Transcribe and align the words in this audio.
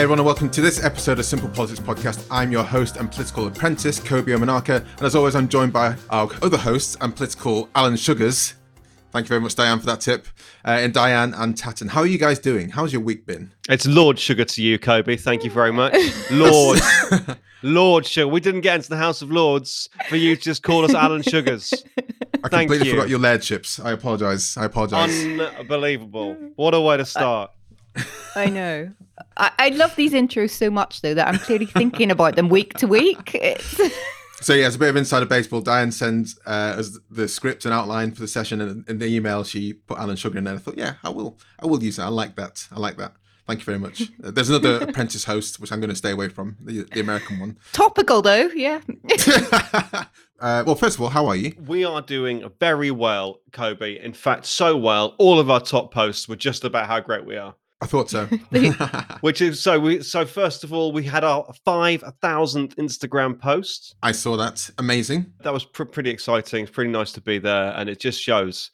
Hey 0.00 0.04
everyone, 0.04 0.20
and 0.20 0.24
welcome 0.26 0.48
to 0.52 0.62
this 0.62 0.82
episode 0.82 1.18
of 1.18 1.26
Simple 1.26 1.50
Politics 1.50 1.78
Podcast. 1.78 2.26
I'm 2.30 2.50
your 2.50 2.64
host 2.64 2.96
and 2.96 3.12
political 3.12 3.46
apprentice, 3.48 4.00
Kobe 4.00 4.32
Omanaka, 4.32 4.76
and 4.96 5.02
as 5.02 5.14
always, 5.14 5.36
I'm 5.36 5.46
joined 5.46 5.74
by 5.74 5.94
our 6.08 6.30
other 6.40 6.56
hosts 6.56 6.96
and 7.02 7.14
political 7.14 7.68
Alan 7.74 7.98
Sugars. 7.98 8.54
Thank 9.12 9.26
you 9.26 9.28
very 9.28 9.42
much, 9.42 9.56
Diane, 9.56 9.78
for 9.78 9.84
that 9.84 10.00
tip. 10.00 10.26
Uh, 10.64 10.70
and 10.70 10.94
Diane 10.94 11.34
and 11.34 11.54
Tatton, 11.54 11.88
how 11.88 12.00
are 12.00 12.06
you 12.06 12.16
guys 12.16 12.38
doing? 12.38 12.70
How's 12.70 12.94
your 12.94 13.02
week 13.02 13.26
been? 13.26 13.52
It's 13.68 13.86
Lord 13.86 14.18
Sugar 14.18 14.46
to 14.46 14.62
you, 14.62 14.78
Kobe. 14.78 15.18
Thank 15.18 15.44
you 15.44 15.50
very 15.50 15.70
much. 15.70 15.94
Lord, 16.30 16.80
Lord 17.62 18.06
Sugar. 18.06 18.26
We 18.26 18.40
didn't 18.40 18.62
get 18.62 18.76
into 18.76 18.88
the 18.88 18.96
House 18.96 19.20
of 19.20 19.30
Lords 19.30 19.90
for 20.08 20.16
you 20.16 20.34
to 20.34 20.40
just 20.40 20.62
call 20.62 20.82
us 20.82 20.94
Alan 20.94 21.20
Sugars. 21.20 21.74
I 22.42 22.48
completely 22.48 22.86
you. 22.86 22.94
forgot 22.94 23.10
your 23.10 23.18
lordships. 23.18 23.78
I 23.78 23.92
apologise. 23.92 24.56
I 24.56 24.64
apologise. 24.64 25.26
Unbelievable. 25.58 26.38
What 26.56 26.72
a 26.72 26.80
way 26.80 26.96
to 26.96 27.04
start. 27.04 27.50
I 28.36 28.46
know. 28.46 28.90
I, 29.36 29.50
I 29.58 29.68
love 29.70 29.96
these 29.96 30.12
intros 30.12 30.50
so 30.50 30.70
much, 30.70 31.02
though, 31.02 31.14
that 31.14 31.28
I'm 31.28 31.38
clearly 31.38 31.66
thinking 31.66 32.10
about 32.10 32.36
them 32.36 32.48
week 32.48 32.74
to 32.74 32.86
week. 32.86 33.34
It's... 33.34 33.80
So 34.42 34.54
yeah, 34.54 34.66
as 34.66 34.74
a 34.74 34.78
bit 34.78 34.88
of 34.88 34.96
insider 34.96 35.26
baseball, 35.26 35.60
Diane 35.60 35.92
sends 35.92 36.38
uh, 36.46 36.76
us 36.78 36.98
the 37.10 37.28
script 37.28 37.66
and 37.66 37.74
outline 37.74 38.12
for 38.12 38.22
the 38.22 38.28
session, 38.28 38.62
and 38.62 38.88
in 38.88 38.98
the 38.98 39.04
email 39.04 39.44
she 39.44 39.74
put 39.74 39.98
Alan 39.98 40.16
Sugar 40.16 40.38
in 40.38 40.44
there. 40.44 40.54
I 40.54 40.56
thought, 40.56 40.78
yeah, 40.78 40.94
I 41.04 41.10
will, 41.10 41.38
I 41.58 41.66
will 41.66 41.82
use 41.82 41.96
that. 41.96 42.04
I 42.04 42.08
like 42.08 42.36
that. 42.36 42.66
I 42.72 42.80
like 42.80 42.96
that. 42.96 43.12
Thank 43.46 43.60
you 43.60 43.66
very 43.66 43.78
much. 43.78 44.02
Uh, 44.22 44.30
there's 44.30 44.50
another 44.50 44.84
apprentice 44.84 45.24
host 45.24 45.60
which 45.60 45.72
I'm 45.72 45.80
going 45.80 45.90
to 45.90 45.96
stay 45.96 46.10
away 46.10 46.28
from, 46.28 46.56
the, 46.60 46.82
the 46.92 47.00
American 47.00 47.38
one. 47.40 47.56
Topical, 47.72 48.20
though, 48.20 48.48
yeah. 48.54 48.80
uh, 50.40 50.62
well, 50.66 50.74
first 50.74 50.96
of 50.96 51.00
all, 51.00 51.08
how 51.08 51.26
are 51.26 51.36
you? 51.36 51.54
We 51.66 51.84
are 51.84 52.02
doing 52.02 52.50
very 52.60 52.90
well, 52.90 53.40
Kobe. 53.52 53.98
In 53.98 54.12
fact, 54.12 54.44
so 54.44 54.76
well. 54.76 55.14
All 55.18 55.40
of 55.40 55.48
our 55.48 55.60
top 55.60 55.92
posts 55.92 56.28
were 56.28 56.36
just 56.36 56.64
about 56.64 56.86
how 56.86 57.00
great 57.00 57.24
we 57.24 57.36
are. 57.36 57.54
I 57.82 57.86
thought 57.86 58.10
so. 58.10 58.26
Which 59.20 59.40
is 59.40 59.60
so 59.60 59.80
we 59.80 60.02
so 60.02 60.26
first 60.26 60.64
of 60.64 60.72
all, 60.72 60.92
we 60.92 61.04
had 61.04 61.24
our 61.24 61.50
five 61.64 62.02
thousandth 62.20 62.76
Instagram 62.76 63.38
post. 63.40 63.94
I 64.02 64.12
saw 64.12 64.36
that. 64.36 64.70
Amazing. 64.78 65.32
That 65.42 65.52
was 65.52 65.64
pr- 65.64 65.84
pretty 65.84 66.10
exciting. 66.10 66.64
It's 66.64 66.72
pretty 66.72 66.90
nice 66.90 67.12
to 67.12 67.20
be 67.20 67.38
there, 67.38 67.72
and 67.76 67.88
it 67.88 67.98
just 68.00 68.20
shows 68.20 68.70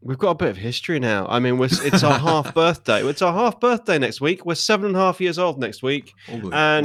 we've 0.00 0.18
got 0.18 0.30
a 0.30 0.34
bit 0.36 0.48
of 0.50 0.56
history 0.56 1.00
now. 1.00 1.26
I 1.28 1.40
mean, 1.40 1.58
we're, 1.58 1.68
it's 1.72 2.04
our 2.04 2.18
half 2.18 2.54
birthday. 2.54 3.04
It's 3.04 3.22
our 3.22 3.32
half 3.32 3.58
birthday 3.58 3.98
next 3.98 4.20
week. 4.20 4.46
We're 4.46 4.54
seven 4.54 4.86
and 4.86 4.96
a 4.96 5.00
half 5.00 5.20
years 5.20 5.38
old 5.38 5.58
next 5.58 5.82
week, 5.82 6.12
Holy- 6.28 6.50
wow. 6.50 6.78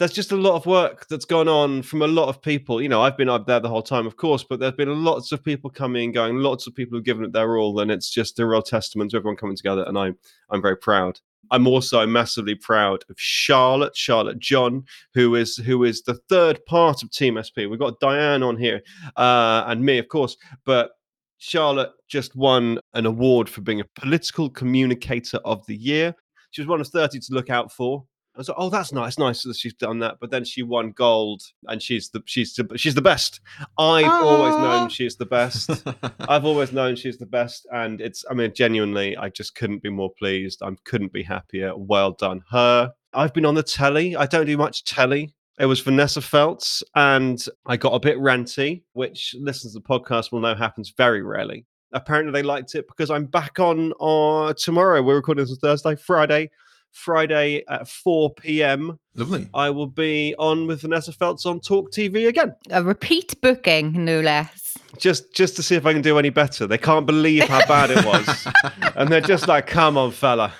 There's 0.00 0.12
just 0.12 0.32
a 0.32 0.36
lot 0.36 0.56
of 0.56 0.64
work 0.64 1.06
that's 1.08 1.26
gone 1.26 1.46
on 1.46 1.82
from 1.82 2.00
a 2.00 2.06
lot 2.06 2.30
of 2.30 2.40
people. 2.40 2.80
You 2.80 2.88
know, 2.88 3.02
I've 3.02 3.18
been 3.18 3.28
up 3.28 3.46
there 3.46 3.60
the 3.60 3.68
whole 3.68 3.82
time, 3.82 4.06
of 4.06 4.16
course, 4.16 4.42
but 4.42 4.58
there's 4.58 4.72
been 4.72 5.04
lots 5.04 5.30
of 5.30 5.44
people 5.44 5.68
coming 5.68 6.04
and 6.04 6.14
going, 6.14 6.36
lots 6.36 6.66
of 6.66 6.74
people 6.74 6.96
who've 6.96 7.04
given 7.04 7.22
it 7.22 7.34
their 7.34 7.58
all, 7.58 7.78
and 7.80 7.90
it's 7.90 8.08
just 8.08 8.38
a 8.38 8.46
real 8.46 8.62
testament 8.62 9.10
to 9.10 9.18
everyone 9.18 9.36
coming 9.36 9.56
together. 9.56 9.84
And 9.86 9.98
I'm 9.98 10.16
I'm 10.48 10.62
very 10.62 10.78
proud. 10.78 11.20
I'm 11.50 11.66
also 11.66 12.06
massively 12.06 12.54
proud 12.54 13.04
of 13.10 13.20
Charlotte, 13.20 13.94
Charlotte 13.94 14.38
John, 14.38 14.84
who 15.12 15.34
is 15.34 15.58
who 15.58 15.84
is 15.84 16.00
the 16.00 16.14
third 16.30 16.64
part 16.64 17.02
of 17.02 17.10
Team 17.10 17.38
SP. 17.38 17.68
We've 17.68 17.78
got 17.78 18.00
Diane 18.00 18.42
on 18.42 18.56
here, 18.56 18.80
uh, 19.16 19.64
and 19.66 19.84
me, 19.84 19.98
of 19.98 20.08
course, 20.08 20.34
but 20.64 20.92
Charlotte 21.36 21.92
just 22.08 22.34
won 22.34 22.78
an 22.94 23.04
award 23.04 23.50
for 23.50 23.60
being 23.60 23.80
a 23.80 24.00
political 24.00 24.48
communicator 24.48 25.38
of 25.44 25.64
the 25.66 25.76
year. 25.76 26.14
She 26.52 26.62
was 26.62 26.68
one 26.68 26.80
of 26.80 26.88
30 26.88 27.20
to 27.20 27.34
look 27.34 27.50
out 27.50 27.70
for. 27.70 28.04
I 28.40 28.42
was 28.42 28.48
like, 28.48 28.58
oh, 28.58 28.70
that's 28.70 28.90
nice, 28.90 29.18
nice 29.18 29.42
that 29.42 29.54
she's 29.54 29.74
done 29.74 29.98
that. 29.98 30.16
But 30.18 30.30
then 30.30 30.44
she 30.44 30.62
won 30.62 30.92
gold, 30.92 31.42
and 31.66 31.82
she's 31.82 32.08
the 32.08 32.22
she's 32.24 32.54
the, 32.54 32.66
she's 32.78 32.94
the 32.94 33.02
best. 33.02 33.38
I've 33.76 34.10
always 34.10 34.54
known 34.54 34.88
she's 34.88 35.16
the 35.16 35.26
best. 35.26 35.70
I've 36.20 36.46
always 36.46 36.72
known 36.72 36.96
she's 36.96 37.18
the 37.18 37.26
best, 37.26 37.66
and 37.70 38.00
it's. 38.00 38.24
I 38.30 38.32
mean, 38.32 38.54
genuinely, 38.54 39.14
I 39.14 39.28
just 39.28 39.54
couldn't 39.56 39.82
be 39.82 39.90
more 39.90 40.10
pleased. 40.18 40.62
I 40.62 40.70
couldn't 40.84 41.12
be 41.12 41.22
happier. 41.22 41.76
Well 41.76 42.12
done, 42.12 42.42
her. 42.50 42.94
I've 43.12 43.34
been 43.34 43.44
on 43.44 43.56
the 43.56 43.62
telly. 43.62 44.16
I 44.16 44.24
don't 44.24 44.46
do 44.46 44.56
much 44.56 44.84
telly. 44.84 45.34
It 45.58 45.66
was 45.66 45.80
Vanessa 45.80 46.22
Feltz, 46.22 46.82
and 46.94 47.44
I 47.66 47.76
got 47.76 47.92
a 47.92 48.00
bit 48.00 48.16
ranty, 48.16 48.84
which 48.94 49.36
listeners 49.38 49.74
to 49.74 49.80
the 49.80 49.84
podcast 49.84 50.32
will 50.32 50.40
know 50.40 50.54
happens 50.54 50.94
very 50.96 51.20
rarely. 51.20 51.66
Apparently, 51.92 52.32
they 52.32 52.42
liked 52.42 52.74
it 52.74 52.86
because 52.88 53.10
I'm 53.10 53.26
back 53.26 53.58
on 53.58 53.92
uh, 54.00 54.54
tomorrow. 54.54 55.02
We're 55.02 55.16
recording 55.16 55.44
this 55.44 55.52
on 55.52 55.58
Thursday, 55.58 55.94
Friday. 55.94 56.50
Friday 56.92 57.62
at 57.68 57.88
4 57.88 58.34
p.m. 58.34 58.98
Lovely. 59.14 59.48
I 59.54 59.70
will 59.70 59.86
be 59.86 60.34
on 60.38 60.66
with 60.66 60.82
Vanessa 60.82 61.12
Feltz 61.12 61.46
on 61.46 61.60
Talk 61.60 61.90
TV 61.92 62.28
again 62.28 62.54
A 62.70 62.82
repeat 62.82 63.34
booking, 63.40 64.04
no 64.04 64.20
less. 64.20 64.76
just 64.98 65.34
just 65.34 65.56
to 65.56 65.62
see 65.62 65.74
if 65.76 65.86
I 65.86 65.92
can 65.92 66.02
do 66.02 66.18
any 66.18 66.30
better. 66.30 66.66
They 66.66 66.78
can't 66.78 67.06
believe 67.06 67.44
how 67.48 67.66
bad 67.66 67.90
it 67.90 68.04
was, 68.04 68.46
and 68.96 69.08
they're 69.10 69.20
just 69.20 69.48
like, 69.48 69.66
"Come 69.66 69.96
on, 69.96 70.10
fella, 70.10 70.52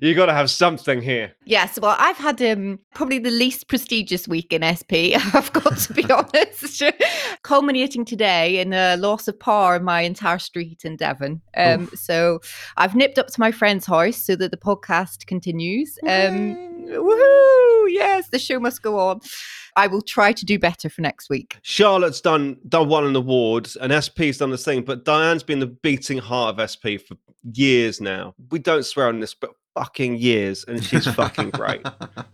you 0.00 0.14
got 0.14 0.26
to 0.26 0.32
have 0.32 0.50
something 0.50 1.02
here." 1.02 1.32
Yes, 1.44 1.78
well, 1.80 1.96
I've 1.98 2.16
had 2.16 2.40
um, 2.42 2.78
probably 2.94 3.18
the 3.18 3.30
least 3.30 3.68
prestigious 3.68 4.28
week 4.28 4.52
in 4.52 4.62
SP, 4.62 5.12
I've 5.34 5.52
got 5.52 5.76
to 5.78 5.92
be 5.92 6.04
honest. 6.10 6.82
Culminating 7.42 8.04
today 8.04 8.60
in 8.60 8.72
a 8.72 8.96
loss 8.96 9.28
of 9.28 9.38
power 9.38 9.76
in 9.76 9.84
my 9.84 10.02
entire 10.02 10.38
street 10.38 10.84
in 10.84 10.96
Devon. 10.96 11.40
Um, 11.56 11.90
so 11.94 12.40
I've 12.76 12.94
nipped 12.94 13.18
up 13.18 13.28
to 13.28 13.40
my 13.40 13.50
friend's 13.50 13.86
house 13.86 14.16
so 14.16 14.36
that 14.36 14.50
the 14.50 14.56
podcast 14.56 15.26
continues. 15.26 15.98
Um, 16.06 16.56
woohoo! 16.86 17.86
Yes, 17.88 18.28
the 18.28 18.38
show 18.38 18.60
must 18.60 18.82
go 18.82 18.98
on. 18.98 19.20
I 19.76 19.86
will 19.86 20.02
try 20.02 20.32
to 20.32 20.44
do 20.44 20.58
better 20.58 20.88
for 20.88 21.00
next 21.00 21.30
week. 21.30 21.58
Charlotte's 21.62 22.20
done 22.20 22.58
done 22.68 22.88
one 22.88 23.04
an 23.04 23.16
award, 23.16 23.70
and 23.80 24.04
SP's 24.04 24.38
done 24.38 24.50
the 24.50 24.58
same, 24.58 24.84
but 24.84 25.04
Diane's 25.04 25.42
been 25.42 25.60
the 25.60 25.66
beating 25.66 26.18
heart 26.18 26.58
of 26.58 26.70
SP 26.70 27.00
for 27.00 27.16
years 27.52 28.00
now. 28.00 28.34
We 28.50 28.58
don't 28.58 28.84
swear 28.84 29.08
on 29.08 29.20
this, 29.20 29.34
but 29.34 29.50
fucking 29.74 30.16
years, 30.16 30.64
and 30.66 30.84
she's 30.84 31.06
fucking 31.06 31.50
great. 31.50 31.86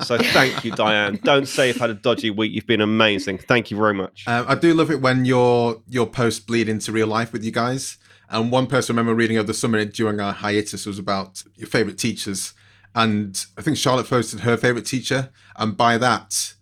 So 0.03 0.19
thank 0.19 0.65
you, 0.65 0.73
Diane. 0.73 1.19
Don't 1.23 1.47
say 1.47 1.69
you've 1.69 1.77
had 1.77 1.91
a 1.91 1.95
dodgy 1.95 2.31
week. 2.31 2.53
You've 2.53 2.67
been 2.67 2.81
amazing. 2.81 3.39
Thank 3.39 3.71
you 3.71 3.77
very 3.77 3.95
much. 3.95 4.25
Um, 4.27 4.47
I 4.49 4.55
do 4.55 4.75
love 4.75 4.91
it 4.91 5.01
when 5.01 5.25
your 5.25 5.83
your 5.89 6.07
posts 6.07 6.41
bleed 6.41 6.69
into 6.69 6.93
real 6.93 7.07
life 7.07 7.33
with 7.33 7.45
you 7.45 7.53
guys. 7.53 7.99
And 8.31 8.53
one 8.53 8.67
person 8.67 8.97
I 8.97 9.01
remember 9.01 9.17
reading 9.17 9.39
over 9.39 9.47
the 9.47 9.55
summer 9.55 9.83
during 9.85 10.21
our 10.21 10.33
hiatus 10.33 10.85
was 10.85 10.99
about 10.99 11.43
your 11.57 11.69
favorite 11.69 11.99
teachers. 11.99 12.53
And 12.95 13.43
I 13.57 13.63
think 13.63 13.77
Charlotte 13.77 14.09
posted 14.09 14.41
her 14.41 14.57
favorite 14.57 14.85
teacher. 14.85 15.31
And 15.57 15.77
by 15.77 15.99
that, 15.99 16.55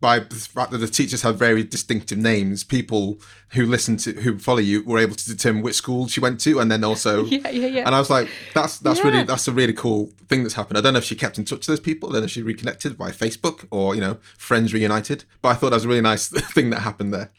by 0.00 0.18
the 0.18 0.34
fact 0.34 0.70
that 0.70 0.78
the 0.78 0.88
teachers 0.88 1.22
have 1.22 1.38
very 1.38 1.62
distinctive 1.62 2.18
names, 2.18 2.64
people 2.64 3.20
who 3.50 3.66
listen 3.66 3.96
to 3.98 4.12
who 4.12 4.38
follow 4.38 4.58
you 4.58 4.82
were 4.84 4.98
able 4.98 5.14
to 5.14 5.26
determine 5.26 5.62
which 5.62 5.74
school 5.74 6.08
she 6.08 6.20
went 6.20 6.40
to, 6.40 6.58
and 6.58 6.70
then 6.70 6.84
also. 6.84 7.24
Yeah, 7.30 7.48
yeah, 7.50 7.66
yeah. 7.66 7.86
And 7.86 7.94
I 7.94 7.98
was 7.98 8.10
like, 8.10 8.28
that's 8.54 8.78
that's 8.78 9.04
really 9.04 9.22
that's 9.22 9.46
a 9.46 9.52
really 9.52 9.72
cool 9.72 10.10
thing 10.28 10.42
that's 10.42 10.54
happened. 10.54 10.78
I 10.78 10.80
don't 10.80 10.94
know 10.94 10.98
if 10.98 11.04
she 11.04 11.14
kept 11.14 11.38
in 11.38 11.44
touch 11.44 11.60
with 11.60 11.66
those 11.66 11.80
people, 11.80 12.08
I 12.08 12.12
don't 12.12 12.22
know 12.22 12.24
if 12.24 12.30
she 12.30 12.42
reconnected 12.42 12.94
via 12.94 13.12
Facebook 13.12 13.66
or 13.70 13.94
you 13.94 14.00
know 14.00 14.18
friends 14.36 14.72
reunited. 14.74 15.24
But 15.42 15.50
I 15.50 15.54
thought 15.54 15.70
that 15.70 15.76
was 15.76 15.84
a 15.84 15.88
really 15.88 16.00
nice 16.00 16.28
thing 16.52 16.70
that 16.70 16.80
happened 16.80 17.14
there. 17.14 17.30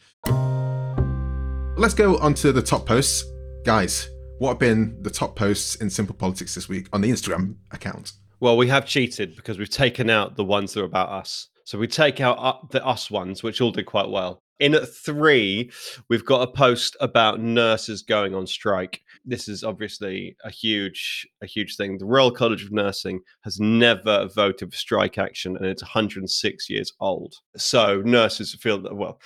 Let's 1.76 1.94
go 1.94 2.16
on 2.18 2.34
to 2.34 2.52
the 2.52 2.62
top 2.62 2.86
posts, 2.86 3.24
guys. 3.64 4.08
What 4.38 4.50
have 4.50 4.58
been 4.58 5.00
the 5.02 5.10
top 5.10 5.36
posts 5.36 5.76
in 5.76 5.90
Simple 5.90 6.14
Politics 6.14 6.54
this 6.54 6.68
week 6.68 6.88
on 6.92 7.00
the 7.00 7.10
Instagram 7.10 7.56
account? 7.70 8.12
Well, 8.40 8.56
we 8.56 8.66
have 8.68 8.86
cheated 8.86 9.36
because 9.36 9.58
we've 9.58 9.70
taken 9.70 10.10
out 10.10 10.36
the 10.36 10.44
ones 10.44 10.74
that 10.74 10.80
are 10.80 10.84
about 10.84 11.10
us. 11.10 11.48
So 11.64 11.78
we 11.78 11.86
take 11.86 12.20
out 12.20 12.38
uh, 12.38 12.54
the 12.70 12.84
us 12.84 13.10
ones, 13.10 13.42
which 13.42 13.60
all 13.60 13.70
did 13.70 13.86
quite 13.86 14.08
well. 14.08 14.42
In 14.60 14.74
at 14.74 14.88
three, 14.88 15.70
we've 16.08 16.24
got 16.24 16.48
a 16.48 16.52
post 16.52 16.96
about 17.00 17.40
nurses 17.40 18.02
going 18.02 18.34
on 18.34 18.46
strike. 18.46 19.00
This 19.24 19.48
is 19.48 19.64
obviously 19.64 20.36
a 20.44 20.50
huge, 20.50 21.26
a 21.42 21.46
huge 21.46 21.76
thing. 21.76 21.98
The 21.98 22.06
Royal 22.06 22.30
College 22.30 22.64
of 22.64 22.70
Nursing 22.70 23.20
has 23.42 23.58
never 23.58 24.28
voted 24.34 24.70
for 24.70 24.76
strike 24.76 25.18
action, 25.18 25.56
and 25.56 25.66
it's 25.66 25.82
106 25.82 26.70
years 26.70 26.92
old. 27.00 27.34
So 27.56 28.02
nurses 28.02 28.54
feel 28.54 28.80
that 28.82 28.94
well, 28.94 29.20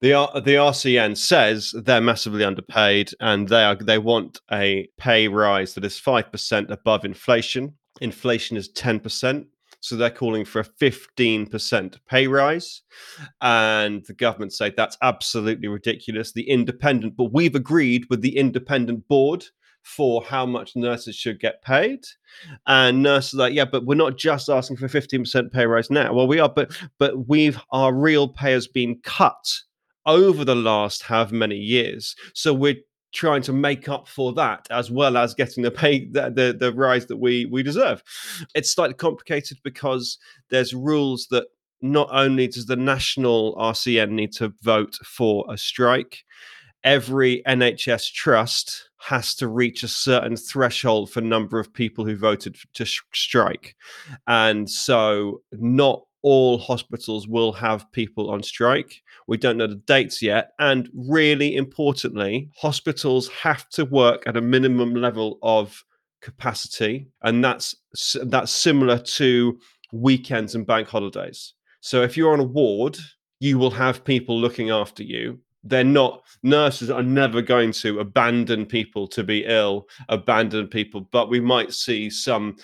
the 0.00 0.10
the 0.44 0.54
RCN 0.54 1.16
says 1.16 1.74
they're 1.84 2.00
massively 2.00 2.44
underpaid, 2.44 3.10
and 3.20 3.48
they 3.48 3.64
are 3.64 3.74
they 3.74 3.98
want 3.98 4.40
a 4.52 4.88
pay 4.98 5.26
rise 5.26 5.74
that 5.74 5.84
is 5.84 5.98
five 5.98 6.30
percent 6.30 6.70
above 6.70 7.04
inflation. 7.04 7.74
Inflation 8.00 8.56
is 8.56 8.68
ten 8.68 9.00
percent. 9.00 9.46
So 9.80 9.96
they're 9.96 10.10
calling 10.10 10.44
for 10.44 10.60
a 10.60 10.64
15% 10.64 11.98
pay 12.08 12.26
rise. 12.26 12.82
And 13.40 14.04
the 14.06 14.14
government 14.14 14.52
say 14.52 14.72
that's 14.76 14.98
absolutely 15.02 15.68
ridiculous. 15.68 16.32
The 16.32 16.48
independent, 16.48 17.16
but 17.16 17.32
we've 17.32 17.54
agreed 17.54 18.06
with 18.10 18.22
the 18.22 18.36
independent 18.36 19.06
board 19.08 19.44
for 19.82 20.20
how 20.24 20.44
much 20.44 20.74
nurses 20.74 21.14
should 21.14 21.38
get 21.38 21.62
paid. 21.62 22.00
And 22.66 23.04
nurses 23.04 23.34
are 23.34 23.44
like, 23.44 23.54
yeah, 23.54 23.66
but 23.66 23.86
we're 23.86 23.94
not 23.94 24.18
just 24.18 24.48
asking 24.48 24.78
for 24.78 24.88
15% 24.88 25.52
pay 25.52 25.66
rise 25.66 25.90
now. 25.90 26.12
Well, 26.12 26.26
we 26.26 26.40
are, 26.40 26.48
but 26.48 26.76
but 26.98 27.28
we've 27.28 27.60
our 27.70 27.94
real 27.94 28.26
pay 28.26 28.50
has 28.50 28.66
been 28.66 28.98
cut 29.04 29.60
over 30.04 30.44
the 30.44 30.56
last 30.56 31.02
however 31.02 31.34
many 31.36 31.56
years. 31.56 32.16
So 32.34 32.52
we're 32.52 32.76
trying 33.16 33.42
to 33.42 33.52
make 33.52 33.88
up 33.88 34.06
for 34.06 34.32
that 34.34 34.66
as 34.70 34.90
well 34.90 35.16
as 35.16 35.34
getting 35.34 35.62
the 35.62 35.70
pay 35.70 36.04
the, 36.04 36.30
the, 36.30 36.56
the 36.58 36.72
rise 36.72 37.06
that 37.06 37.16
we 37.16 37.46
we 37.46 37.62
deserve. 37.62 38.02
It's 38.54 38.70
slightly 38.70 38.94
complicated 38.94 39.58
because 39.64 40.18
there's 40.50 40.74
rules 40.74 41.26
that 41.30 41.46
not 41.82 42.08
only 42.12 42.46
does 42.46 42.66
the 42.66 42.76
national 42.76 43.54
RCN 43.56 44.10
need 44.10 44.32
to 44.32 44.52
vote 44.62 44.96
for 45.04 45.44
a 45.48 45.56
strike, 45.56 46.24
every 46.84 47.42
NHS 47.46 48.12
trust 48.12 48.90
has 48.98 49.34
to 49.36 49.48
reach 49.48 49.82
a 49.82 49.88
certain 49.88 50.36
threshold 50.36 51.10
for 51.10 51.20
number 51.20 51.58
of 51.58 51.72
people 51.72 52.04
who 52.04 52.16
voted 52.16 52.56
to 52.74 52.84
sh- 52.84 53.02
strike. 53.14 53.76
And 54.26 54.68
so 54.68 55.42
not 55.52 56.05
all 56.22 56.58
hospitals 56.58 57.28
will 57.28 57.52
have 57.52 57.90
people 57.92 58.30
on 58.30 58.42
strike. 58.42 59.02
We 59.26 59.36
don't 59.36 59.56
know 59.56 59.66
the 59.66 59.76
dates 59.76 60.22
yet. 60.22 60.52
And 60.58 60.88
really 60.94 61.56
importantly, 61.56 62.50
hospitals 62.56 63.28
have 63.28 63.68
to 63.70 63.84
work 63.84 64.22
at 64.26 64.36
a 64.36 64.40
minimum 64.40 64.94
level 64.94 65.38
of 65.42 65.84
capacity. 66.22 67.08
And 67.22 67.44
that's 67.44 67.74
that's 68.24 68.52
similar 68.52 68.98
to 68.98 69.58
weekends 69.92 70.54
and 70.54 70.66
bank 70.66 70.88
holidays. 70.88 71.54
So 71.80 72.02
if 72.02 72.16
you're 72.16 72.32
on 72.32 72.40
a 72.40 72.44
ward, 72.44 72.98
you 73.40 73.58
will 73.58 73.70
have 73.70 74.04
people 74.04 74.38
looking 74.38 74.70
after 74.70 75.02
you 75.02 75.38
they're 75.68 75.84
not 75.84 76.22
nurses 76.42 76.90
are 76.90 77.02
never 77.02 77.42
going 77.42 77.72
to 77.72 77.98
abandon 77.98 78.64
people 78.64 79.06
to 79.06 79.24
be 79.24 79.44
ill 79.46 79.86
abandon 80.08 80.66
people 80.66 81.00
but 81.10 81.28
we 81.28 81.40
might 81.40 81.72
see 81.72 82.08
some 82.08 82.56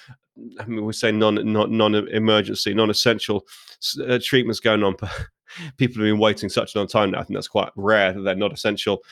I 0.58 0.64
mean, 0.64 0.84
we 0.84 0.93
say 0.93 1.12
non 1.12 1.34
non 1.52 1.76
non 1.76 1.94
emergency, 2.08 2.75
non 2.75 2.90
essential 2.90 3.46
uh, 4.06 4.19
treatments 4.23 4.61
going 4.61 4.82
on, 4.82 4.94
people 5.76 6.02
have 6.02 6.11
been 6.11 6.19
waiting 6.19 6.49
such 6.49 6.75
a 6.75 6.79
long 6.79 6.88
time 6.88 7.11
now. 7.11 7.20
I 7.20 7.25
think 7.25 7.37
that's 7.37 7.49
quite 7.49 7.70
rare 7.76 8.12
that 8.12 8.23
they're 8.23 8.34
not 8.34 8.52
essential 8.52 9.02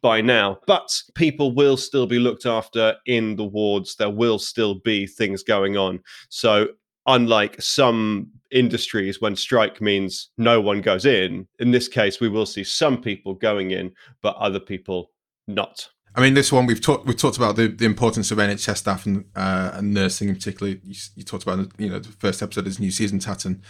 by 0.00 0.20
now. 0.20 0.58
But 0.66 1.02
people 1.14 1.52
will 1.54 1.76
still 1.76 2.06
be 2.06 2.18
looked 2.18 2.46
after 2.46 2.94
in 3.06 3.36
the 3.36 3.44
wards. 3.44 3.96
There 3.96 4.10
will 4.10 4.38
still 4.38 4.76
be 4.76 5.06
things 5.06 5.42
going 5.42 5.76
on. 5.76 6.00
So 6.28 6.68
unlike 7.06 7.60
some 7.60 8.30
industries 8.50 9.20
when 9.20 9.34
strike 9.34 9.80
means 9.80 10.30
no 10.36 10.60
one 10.60 10.80
goes 10.80 11.06
in 11.06 11.46
in 11.60 11.70
this 11.70 11.88
case 11.88 12.20
we 12.20 12.28
will 12.28 12.44
see 12.44 12.64
some 12.64 13.00
people 13.00 13.32
going 13.32 13.70
in 13.70 13.90
but 14.22 14.36
other 14.36 14.60
people 14.60 15.10
not 15.46 15.88
I 16.14 16.20
mean, 16.20 16.34
this 16.34 16.50
one 16.50 16.66
we've 16.66 16.80
talked 16.80 17.06
we've 17.06 17.16
talked 17.16 17.36
about 17.36 17.56
the, 17.56 17.68
the 17.68 17.84
importance 17.84 18.30
of 18.30 18.38
NHS 18.38 18.78
staff 18.78 19.06
and 19.06 19.24
uh, 19.36 19.72
and 19.74 19.94
nursing 19.94 20.28
in 20.28 20.34
particular. 20.34 20.72
You, 20.72 20.94
you, 21.14 21.22
talked 21.22 21.44
about 21.44 21.70
you 21.78 21.88
know 21.88 21.98
the 21.98 22.12
first 22.12 22.42
episode 22.42 22.64
this 22.64 22.80
new 22.80 22.90
season, 22.90 23.20
Tatton. 23.20 23.62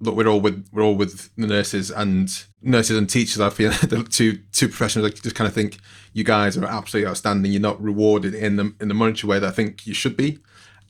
Look, 0.00 0.14
we're 0.14 0.28
all 0.28 0.40
with 0.40 0.68
we're 0.72 0.82
all 0.82 0.94
with 0.94 1.34
the 1.36 1.46
nurses 1.46 1.90
and 1.90 2.30
nurses 2.62 2.96
and 2.96 3.10
teachers. 3.10 3.40
I 3.40 3.50
feel 3.50 3.70
the 3.82 4.04
two 4.08 4.38
two 4.52 4.68
professionals. 4.68 5.10
I 5.10 5.14
just 5.14 5.34
kind 5.34 5.48
of 5.48 5.54
think 5.54 5.78
you 6.12 6.22
guys 6.22 6.56
are 6.56 6.64
absolutely 6.64 7.08
outstanding. 7.08 7.50
You're 7.50 7.60
not 7.60 7.82
rewarded 7.82 8.34
in 8.34 8.56
the 8.56 8.72
in 8.80 8.88
the 8.88 8.94
monetary 8.94 9.28
way 9.28 9.38
that 9.40 9.48
I 9.48 9.52
think 9.52 9.86
you 9.86 9.94
should 9.94 10.16
be 10.16 10.38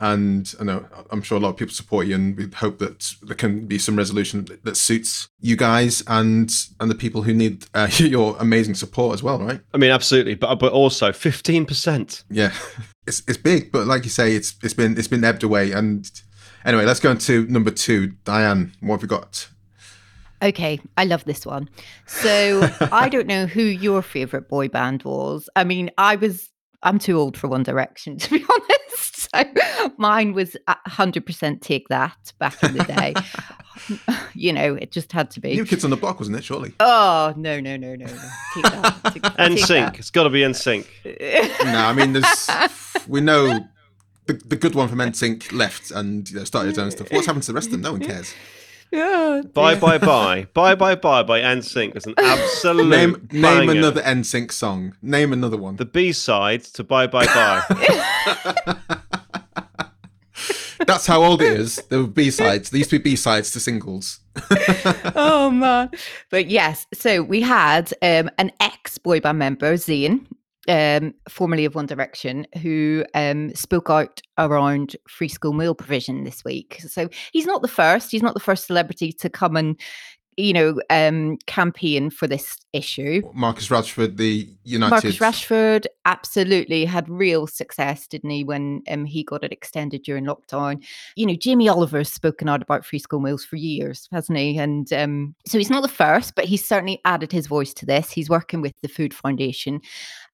and 0.00 0.54
I 0.58 0.64
know 0.64 0.86
I'm 1.10 1.20
sure 1.20 1.36
a 1.36 1.40
lot 1.40 1.50
of 1.50 1.56
people 1.56 1.74
support 1.74 2.06
you, 2.06 2.14
and 2.14 2.36
we 2.36 2.48
hope 2.48 2.78
that 2.78 3.14
there 3.22 3.36
can 3.36 3.66
be 3.66 3.78
some 3.78 3.96
resolution 3.96 4.46
that 4.62 4.76
suits 4.76 5.28
you 5.40 5.56
guys 5.56 6.02
and 6.06 6.50
and 6.80 6.90
the 6.90 6.94
people 6.94 7.22
who 7.22 7.34
need 7.34 7.66
uh, 7.74 7.88
your 7.96 8.36
amazing 8.38 8.74
support 8.74 9.14
as 9.14 9.22
well, 9.22 9.38
right? 9.38 9.60
I 9.74 9.78
mean, 9.78 9.90
absolutely, 9.90 10.34
but 10.34 10.56
but 10.56 10.72
also 10.72 11.12
15 11.12 11.66
percent. 11.66 12.24
Yeah, 12.30 12.52
it's 13.06 13.22
it's 13.28 13.38
big, 13.38 13.70
but 13.70 13.86
like 13.86 14.04
you 14.04 14.10
say, 14.10 14.34
it's 14.34 14.54
it's 14.62 14.74
been 14.74 14.96
it's 14.96 15.08
been 15.08 15.22
ebbed 15.22 15.42
away. 15.42 15.72
And 15.72 16.10
anyway, 16.64 16.86
let's 16.86 17.00
go 17.00 17.10
into 17.10 17.46
number 17.46 17.70
two. 17.70 18.08
Diane, 18.24 18.72
what 18.80 18.96
have 18.96 19.02
you 19.02 19.08
got? 19.08 19.48
Okay, 20.42 20.80
I 20.96 21.04
love 21.04 21.24
this 21.24 21.44
one. 21.44 21.68
So 22.06 22.70
I 22.92 23.10
don't 23.10 23.26
know 23.26 23.44
who 23.44 23.62
your 23.62 24.00
favorite 24.00 24.48
boy 24.48 24.68
band 24.68 25.02
was. 25.02 25.50
I 25.54 25.64
mean, 25.64 25.90
I 25.98 26.16
was 26.16 26.48
I'm 26.82 26.98
too 26.98 27.18
old 27.18 27.36
for 27.36 27.48
One 27.48 27.62
Direction 27.62 28.16
to 28.18 28.30
be 28.30 28.44
honest. 28.44 28.79
So 29.34 29.44
mine 29.96 30.32
was 30.32 30.56
100% 30.68 31.60
take 31.60 31.88
that 31.88 32.32
back 32.38 32.62
in 32.62 32.76
the 32.76 32.84
day. 32.84 33.14
you 34.34 34.52
know, 34.52 34.74
it 34.74 34.92
just 34.92 35.12
had 35.12 35.30
to 35.32 35.40
be. 35.40 35.54
New 35.54 35.64
Kids 35.64 35.84
on 35.84 35.90
the 35.90 35.96
Block, 35.96 36.18
wasn't 36.18 36.36
it? 36.36 36.44
Surely. 36.44 36.74
Oh 36.80 37.32
no 37.36 37.60
no 37.60 37.76
no 37.76 37.94
no 37.94 38.06
no! 38.06 38.30
Take 38.54 38.64
that. 38.64 39.00
Take, 39.12 39.22
NSYNC. 39.22 39.98
It's 39.98 40.10
got 40.10 40.24
to 40.24 40.30
be 40.30 40.42
in 40.42 40.54
sync. 40.54 40.88
no, 41.04 41.10
I 41.64 41.92
mean, 41.92 42.12
there's 42.12 42.48
we 43.08 43.20
know 43.20 43.60
the, 44.26 44.34
the 44.34 44.56
good 44.56 44.74
one 44.74 44.88
from 44.88 44.98
NSYNC 44.98 45.52
left 45.52 45.90
and 45.90 46.28
you 46.30 46.38
know, 46.38 46.44
started 46.44 46.70
his 46.70 46.78
own 46.78 46.90
stuff. 46.90 47.10
What's 47.10 47.26
happened 47.26 47.44
to 47.44 47.52
the 47.52 47.56
rest 47.56 47.68
of 47.68 47.72
them? 47.72 47.82
No 47.82 47.92
one 47.92 48.00
cares. 48.00 48.34
Yeah. 48.90 49.42
Bye 49.54 49.76
bye 49.76 49.98
bye. 49.98 50.48
bye 50.52 50.74
bye 50.74 50.96
bye 50.96 51.22
by 51.22 51.40
NSYNC 51.40 51.96
is 51.96 52.06
an 52.06 52.14
absolute 52.18 52.88
name 52.88 53.28
name 53.30 53.68
another 53.68 54.02
NSYNC 54.02 54.50
song. 54.50 54.96
Name 55.00 55.32
another 55.32 55.56
one. 55.56 55.76
The 55.76 55.84
B 55.84 56.12
side 56.12 56.64
to 56.64 56.82
Bye 56.84 57.06
Bye 57.06 57.26
Bye. 57.26 58.96
That's 60.90 61.06
how 61.06 61.22
old 61.22 61.42
it 61.42 61.52
is. 61.52 61.76
There 61.88 62.00
were 62.00 62.06
B 62.06 62.30
sides. 62.30 62.70
There 62.70 62.78
used 62.78 62.90
to 62.90 62.98
be 62.98 63.10
B 63.10 63.16
sides 63.16 63.50
to 63.52 63.60
singles. 63.60 64.20
oh 65.14 65.50
man. 65.52 65.90
But 66.30 66.48
yes, 66.48 66.86
so 66.92 67.22
we 67.22 67.40
had 67.40 67.92
um, 68.02 68.30
an 68.38 68.52
ex 68.60 68.98
boy 68.98 69.20
band 69.20 69.38
member, 69.38 69.74
Zayn, 69.74 70.26
um, 70.68 71.14
formerly 71.28 71.64
of 71.64 71.74
One 71.74 71.86
Direction, 71.86 72.46
who 72.60 73.04
um, 73.14 73.54
spoke 73.54 73.90
out 73.90 74.20
around 74.38 74.96
free 75.08 75.28
school 75.28 75.52
meal 75.52 75.74
provision 75.74 76.24
this 76.24 76.44
week. 76.44 76.80
So 76.86 77.08
he's 77.32 77.46
not 77.46 77.62
the 77.62 77.68
first. 77.68 78.10
He's 78.10 78.22
not 78.22 78.34
the 78.34 78.40
first 78.40 78.66
celebrity 78.66 79.12
to 79.12 79.30
come 79.30 79.56
and 79.56 79.80
you 80.40 80.52
know, 80.52 80.80
um, 80.90 81.36
campaign 81.46 82.10
for 82.10 82.26
this 82.26 82.56
issue. 82.72 83.22
Marcus 83.34 83.68
Rashford, 83.68 84.16
the 84.16 84.48
United. 84.64 84.90
Marcus 84.90 85.18
Rashford 85.18 85.86
absolutely 86.04 86.84
had 86.84 87.08
real 87.08 87.46
success, 87.46 88.06
didn't 88.06 88.30
he, 88.30 88.44
when 88.44 88.82
um, 88.88 89.04
he 89.04 89.22
got 89.22 89.44
it 89.44 89.52
extended 89.52 90.02
during 90.02 90.24
lockdown? 90.24 90.84
You 91.16 91.26
know, 91.26 91.34
Jamie 91.34 91.68
Oliver's 91.68 92.12
spoken 92.12 92.48
out 92.48 92.62
about 92.62 92.84
free 92.84 92.98
school 92.98 93.20
meals 93.20 93.44
for 93.44 93.56
years, 93.56 94.08
hasn't 94.12 94.38
he? 94.38 94.58
And 94.58 94.92
um, 94.92 95.34
so 95.46 95.58
he's 95.58 95.70
not 95.70 95.82
the 95.82 95.88
first, 95.88 96.34
but 96.34 96.44
he's 96.44 96.64
certainly 96.64 97.00
added 97.04 97.32
his 97.32 97.46
voice 97.46 97.74
to 97.74 97.86
this. 97.86 98.10
He's 98.10 98.30
working 98.30 98.60
with 98.60 98.74
the 98.80 98.88
Food 98.88 99.12
Foundation 99.14 99.80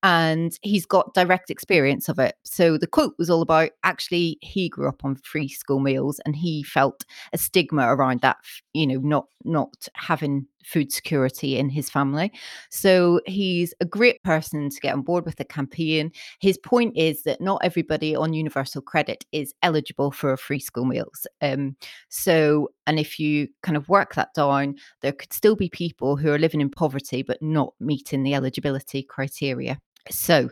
and 0.02 0.58
he's 0.62 0.86
got 0.86 1.14
direct 1.14 1.50
experience 1.50 2.08
of 2.08 2.18
it. 2.18 2.36
So 2.44 2.78
the 2.78 2.86
quote 2.86 3.14
was 3.18 3.30
all 3.30 3.42
about 3.42 3.70
actually 3.82 4.38
he 4.40 4.68
grew 4.68 4.88
up 4.88 5.04
on 5.04 5.16
free 5.16 5.48
school 5.48 5.80
meals 5.80 6.20
and 6.25 6.36
he 6.36 6.62
felt 6.62 7.04
a 7.32 7.38
stigma 7.38 7.92
around 7.92 8.20
that, 8.20 8.36
you 8.72 8.86
know, 8.86 9.00
not 9.00 9.26
not 9.44 9.88
having 9.96 10.46
food 10.64 10.92
security 10.92 11.56
in 11.58 11.68
his 11.68 11.88
family. 11.88 12.32
So 12.70 13.20
he's 13.26 13.72
a 13.80 13.84
great 13.84 14.22
person 14.22 14.68
to 14.68 14.80
get 14.80 14.94
on 14.94 15.02
board 15.02 15.24
with 15.24 15.36
the 15.36 15.44
campaign. 15.44 16.10
His 16.40 16.58
point 16.58 16.96
is 16.96 17.22
that 17.22 17.40
not 17.40 17.60
everybody 17.62 18.16
on 18.16 18.32
universal 18.32 18.82
credit 18.82 19.24
is 19.32 19.54
eligible 19.62 20.10
for 20.10 20.36
free 20.36 20.58
school 20.58 20.84
meals. 20.84 21.26
Um, 21.40 21.76
so, 22.08 22.70
and 22.86 22.98
if 22.98 23.18
you 23.20 23.48
kind 23.62 23.76
of 23.76 23.88
work 23.88 24.14
that 24.14 24.34
down, 24.34 24.76
there 25.02 25.12
could 25.12 25.32
still 25.32 25.56
be 25.56 25.68
people 25.68 26.16
who 26.16 26.32
are 26.32 26.38
living 26.38 26.60
in 26.60 26.70
poverty 26.70 27.22
but 27.22 27.40
not 27.40 27.74
meeting 27.80 28.22
the 28.22 28.34
eligibility 28.34 29.02
criteria. 29.02 29.78
So, 30.10 30.50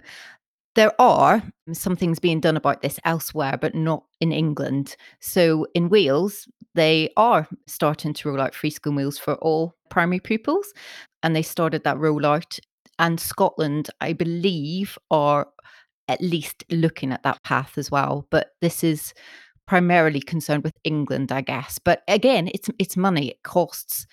there 0.74 0.92
are 1.00 1.42
some 1.72 1.96
things 1.96 2.18
being 2.18 2.40
done 2.40 2.56
about 2.56 2.82
this 2.82 2.98
elsewhere, 3.04 3.56
but 3.60 3.74
not 3.74 4.04
in 4.20 4.32
England. 4.32 4.96
So 5.20 5.66
in 5.74 5.88
Wales, 5.88 6.48
they 6.74 7.10
are 7.16 7.48
starting 7.66 8.12
to 8.14 8.28
roll 8.28 8.40
out 8.40 8.54
free 8.54 8.70
school 8.70 8.92
meals 8.92 9.18
for 9.18 9.34
all 9.36 9.74
primary 9.90 10.20
pupils, 10.20 10.72
and 11.22 11.34
they 11.34 11.42
started 11.42 11.84
that 11.84 11.96
rollout. 11.96 12.58
And 12.98 13.18
Scotland, 13.18 13.90
I 14.00 14.12
believe, 14.12 14.98
are 15.10 15.46
at 16.08 16.20
least 16.20 16.64
looking 16.70 17.12
at 17.12 17.22
that 17.22 17.42
path 17.44 17.78
as 17.78 17.90
well. 17.90 18.26
But 18.30 18.50
this 18.60 18.84
is 18.84 19.14
primarily 19.66 20.20
concerned 20.20 20.64
with 20.64 20.74
England, 20.84 21.32
I 21.32 21.40
guess. 21.40 21.78
But 21.78 22.02
again, 22.08 22.50
it's 22.52 22.68
it's 22.78 22.96
money. 22.96 23.28
It 23.28 23.42
costs 23.42 24.06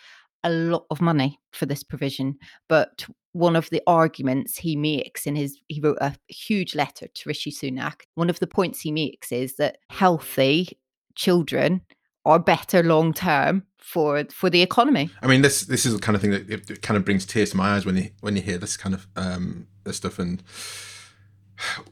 a 0.43 0.49
lot 0.49 0.85
of 0.89 1.01
money 1.01 1.39
for 1.51 1.65
this 1.65 1.83
provision. 1.83 2.37
But 2.69 3.05
one 3.33 3.55
of 3.55 3.69
the 3.69 3.81
arguments 3.87 4.57
he 4.57 4.75
makes 4.75 5.25
in 5.25 5.35
his 5.35 5.57
he 5.67 5.79
wrote 5.79 5.97
a 6.01 6.15
huge 6.27 6.75
letter 6.75 7.07
to 7.07 7.29
Rishi 7.29 7.51
Sunak. 7.51 8.01
One 8.15 8.29
of 8.29 8.39
the 8.39 8.47
points 8.47 8.81
he 8.81 8.91
makes 8.91 9.31
is 9.31 9.55
that 9.55 9.77
healthy 9.89 10.77
children 11.15 11.81
are 12.25 12.39
better 12.39 12.83
long 12.83 13.13
term 13.13 13.63
for 13.77 14.25
for 14.31 14.49
the 14.49 14.61
economy. 14.61 15.09
I 15.21 15.27
mean, 15.27 15.41
this 15.41 15.61
this 15.61 15.85
is 15.85 15.93
the 15.93 16.01
kind 16.01 16.15
of 16.15 16.21
thing 16.21 16.31
that 16.31 16.49
it, 16.49 16.69
it, 16.69 16.81
kind 16.81 16.97
of 16.97 17.05
brings 17.05 17.25
tears 17.25 17.51
to 17.51 17.57
my 17.57 17.75
eyes 17.75 17.85
when 17.85 17.97
you 17.97 18.09
when 18.21 18.35
you 18.35 18.41
hear 18.41 18.57
this 18.57 18.77
kind 18.77 18.95
of 18.95 19.07
um, 19.15 19.67
this 19.83 19.97
stuff, 19.97 20.19
and 20.19 20.43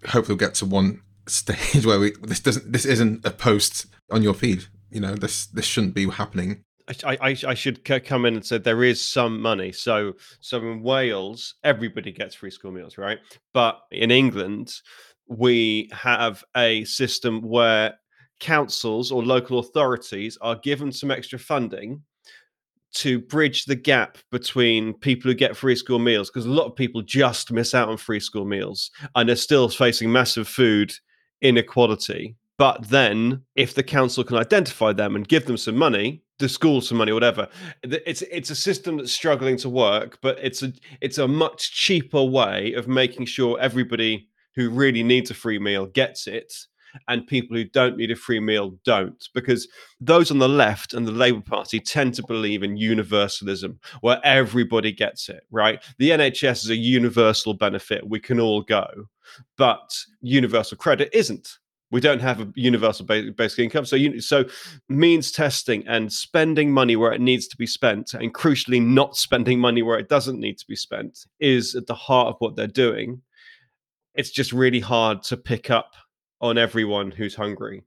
hopefully 0.08 0.30
we'll 0.30 0.38
get 0.38 0.56
to 0.56 0.66
one 0.66 1.02
stage 1.28 1.86
where 1.86 2.00
we 2.00 2.12
this 2.22 2.40
doesn't 2.40 2.72
this 2.72 2.86
isn't 2.86 3.26
a 3.26 3.32
post 3.32 3.86
on 4.12 4.24
your 4.24 4.34
feed 4.34 4.66
you 4.92 5.00
know 5.00 5.16
this 5.16 5.46
this 5.46 5.66
shouldn't 5.66 5.94
be 5.94 6.10
happening. 6.10 6.64
I, 7.04 7.18
I, 7.22 7.36
I 7.48 7.54
should 7.54 7.84
come 7.84 8.26
in 8.26 8.36
and 8.36 8.46
say 8.46 8.58
there 8.58 8.84
is 8.84 9.02
some 9.02 9.42
money. 9.42 9.72
So, 9.72 10.14
so 10.40 10.58
in 10.58 10.82
Wales, 10.82 11.56
everybody 11.64 12.12
gets 12.12 12.36
free 12.36 12.52
school 12.52 12.72
meals, 12.72 12.98
right? 12.98 13.20
But 13.54 13.80
in 13.92 14.12
England, 14.12 14.74
we 15.28 15.90
have 15.92 16.44
a 16.58 16.84
system 16.86 17.42
where 17.42 17.94
councils 18.40 19.12
or 19.12 19.24
local 19.24 19.60
authorities 19.60 20.38
are 20.42 20.56
given 20.56 20.92
some 20.92 21.12
extra 21.12 21.38
funding 21.38 22.02
to 22.92 23.20
bridge 23.20 23.66
the 23.66 23.76
gap 23.76 24.18
between 24.32 24.94
people 24.96 25.30
who 25.30 25.36
get 25.36 25.56
free 25.56 25.76
school 25.76 26.00
meals 26.00 26.30
because 26.30 26.48
a 26.48 26.52
lot 26.52 26.66
of 26.66 26.76
people 26.76 27.02
just 27.04 27.52
miss 27.52 27.76
out 27.76 27.88
on 27.88 27.98
free 27.98 28.20
school 28.20 28.46
meals 28.46 28.90
and 29.16 29.30
they're 29.30 29.36
still 29.36 29.70
facing 29.70 30.12
massive 30.12 30.48
food 30.48 30.92
inequality 31.42 32.36
but 32.58 32.90
then 32.90 33.44
if 33.56 33.76
the 33.76 33.84
council 33.84 34.24
can 34.24 34.38
identify 34.38 34.92
them 34.92 35.16
and 35.16 35.28
give 35.28 35.46
them 35.46 35.58
some 35.58 35.76
money 35.76 36.24
the 36.40 36.50
school 36.50 36.82
some 36.82 36.98
money 36.98 37.12
whatever 37.12 37.48
it's 37.84 38.22
it's 38.24 38.50
a 38.50 38.56
system 38.56 38.98
that's 38.98 39.12
struggling 39.12 39.58
to 39.58 39.70
work 39.70 40.18
but 40.22 40.38
it's 40.42 40.64
a 40.64 40.72
it's 41.02 41.18
a 41.18 41.28
much 41.28 41.72
cheaper 41.74 42.24
way 42.24 42.74
of 42.74 42.88
making 42.88 43.26
sure 43.26 43.60
everybody 43.60 44.28
who 44.56 44.70
really 44.70 45.04
needs 45.04 45.30
a 45.30 45.34
free 45.34 45.60
meal 45.60 45.86
gets 45.86 46.28
it 46.28 46.54
and 47.08 47.28
people 47.28 47.56
who 47.56 47.64
don't 47.64 47.98
need 47.98 48.12
a 48.12 48.16
free 48.16 48.40
meal 48.40 48.76
don't. 48.84 49.28
Because 49.34 49.68
those 50.00 50.32
on 50.32 50.40
the 50.40 50.50
left 50.50 50.94
and 50.94 51.08
the 51.08 51.12
Labour 51.12 51.42
Party 51.42 51.80
tend 51.80 52.14
to 52.16 52.24
believe 52.26 52.64
in 52.64 52.78
universalism, 52.78 53.80
where 54.02 54.20
everybody 54.24 54.92
gets 54.92 55.30
it, 55.30 55.44
right? 55.52 55.84
The 55.98 56.12
NHS 56.12 56.64
is 56.64 56.70
a 56.70 56.76
universal 56.76 57.54
benefit. 57.54 58.08
We 58.08 58.20
can 58.20 58.40
all 58.40 58.62
go. 58.62 58.88
But 59.58 59.96
universal 60.22 60.78
credit 60.78 61.10
isn't. 61.14 61.58
We 61.92 62.02
don't 62.02 62.22
have 62.22 62.40
a 62.40 62.52
universal 62.56 63.06
basic 63.06 63.60
income. 63.60 63.86
So, 63.86 63.98
so 64.20 64.46
means 64.90 65.32
testing 65.32 65.88
and 65.88 66.14
spending 66.14 66.72
money 66.72 66.96
where 66.96 67.12
it 67.12 67.22
needs 67.22 67.48
to 67.48 67.58
be 67.58 67.66
spent, 67.66 68.14
and 68.14 68.34
crucially, 68.34 68.82
not 68.82 69.18
spending 69.18 69.60
money 69.60 69.82
where 69.82 69.98
it 69.98 70.08
doesn't 70.08 70.40
need 70.40 70.60
to 70.60 70.68
be 70.68 70.76
spent, 70.76 71.26
is 71.40 71.76
at 71.76 71.88
the 71.88 71.96
heart 71.96 72.28
of 72.28 72.36
what 72.40 72.56
they're 72.56 72.68
doing. 72.68 73.22
It's 74.14 74.30
just 74.30 74.54
really 74.54 74.80
hard 74.80 75.24
to 75.24 75.38
pick 75.38 75.72
up 75.72 75.94
on 76.42 76.58
everyone 76.58 77.12
who's 77.12 77.36
hungry. 77.36 77.84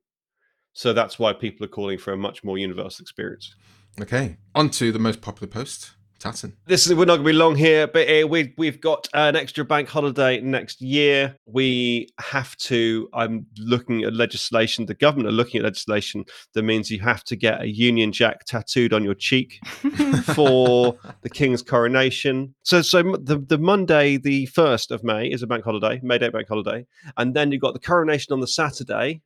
So 0.73 0.93
that's 0.93 1.19
why 1.19 1.33
people 1.33 1.65
are 1.65 1.69
calling 1.69 1.99
for 1.99 2.13
a 2.13 2.17
much 2.17 2.43
more 2.43 2.59
universal 2.59 3.03
experience. 3.03 3.55
Okay, 4.01 4.39
on 4.55 4.71
to 4.71 4.91
the 4.91 4.99
most 4.99 5.21
popular 5.21 5.47
post. 5.47 5.93
Tatton. 6.23 6.53
This 6.67 6.87
is 6.87 6.95
we're 6.95 7.05
not 7.05 7.17
going 7.17 7.27
to 7.27 7.33
be 7.33 7.37
long 7.37 7.57
here, 7.57 7.89
but 7.89 8.09
uh, 8.09 8.29
we 8.29 8.55
we've 8.57 8.81
got 8.81 9.09
an 9.13 9.35
extra 9.35 9.65
bank 9.65 9.89
holiday 9.89 10.41
next 10.41 10.81
year. 10.81 11.37
We 11.47 12.09
have 12.21 12.57
to. 12.59 13.09
I'm 13.13 13.47
looking 13.59 14.05
at 14.05 14.15
legislation. 14.15 14.87
The 14.87 14.95
government 14.95 15.29
are 15.29 15.33
looking 15.33 15.59
at 15.59 15.65
legislation 15.65 16.25
that 16.55 16.63
means 16.63 16.91
you 16.91 17.01
have 17.01 17.25
to 17.25 17.35
get 17.35 17.61
a 17.61 17.67
Union 17.67 18.13
Jack 18.13 18.45
tattooed 18.45 18.93
on 18.93 19.03
your 19.03 19.15
cheek 19.15 19.59
for 20.35 20.97
the 21.23 21.31
King's 21.31 21.63
coronation. 21.63 22.55
So, 22.63 22.83
so 22.83 23.03
the 23.03 23.39
the 23.39 23.59
Monday, 23.59 24.17
the 24.17 24.47
first 24.47 24.93
of 24.93 25.03
May, 25.03 25.27
is 25.27 25.43
a 25.43 25.49
bank 25.49 25.65
holiday, 25.65 26.01
May 26.05 26.19
Day 26.19 26.29
bank 26.29 26.47
holiday, 26.47 26.87
and 27.17 27.35
then 27.35 27.51
you've 27.51 27.63
got 27.63 27.75
the 27.75 27.81
coronation 27.81 28.33
on 28.33 28.41
the 28.41 28.47
Saturday, 28.47 29.23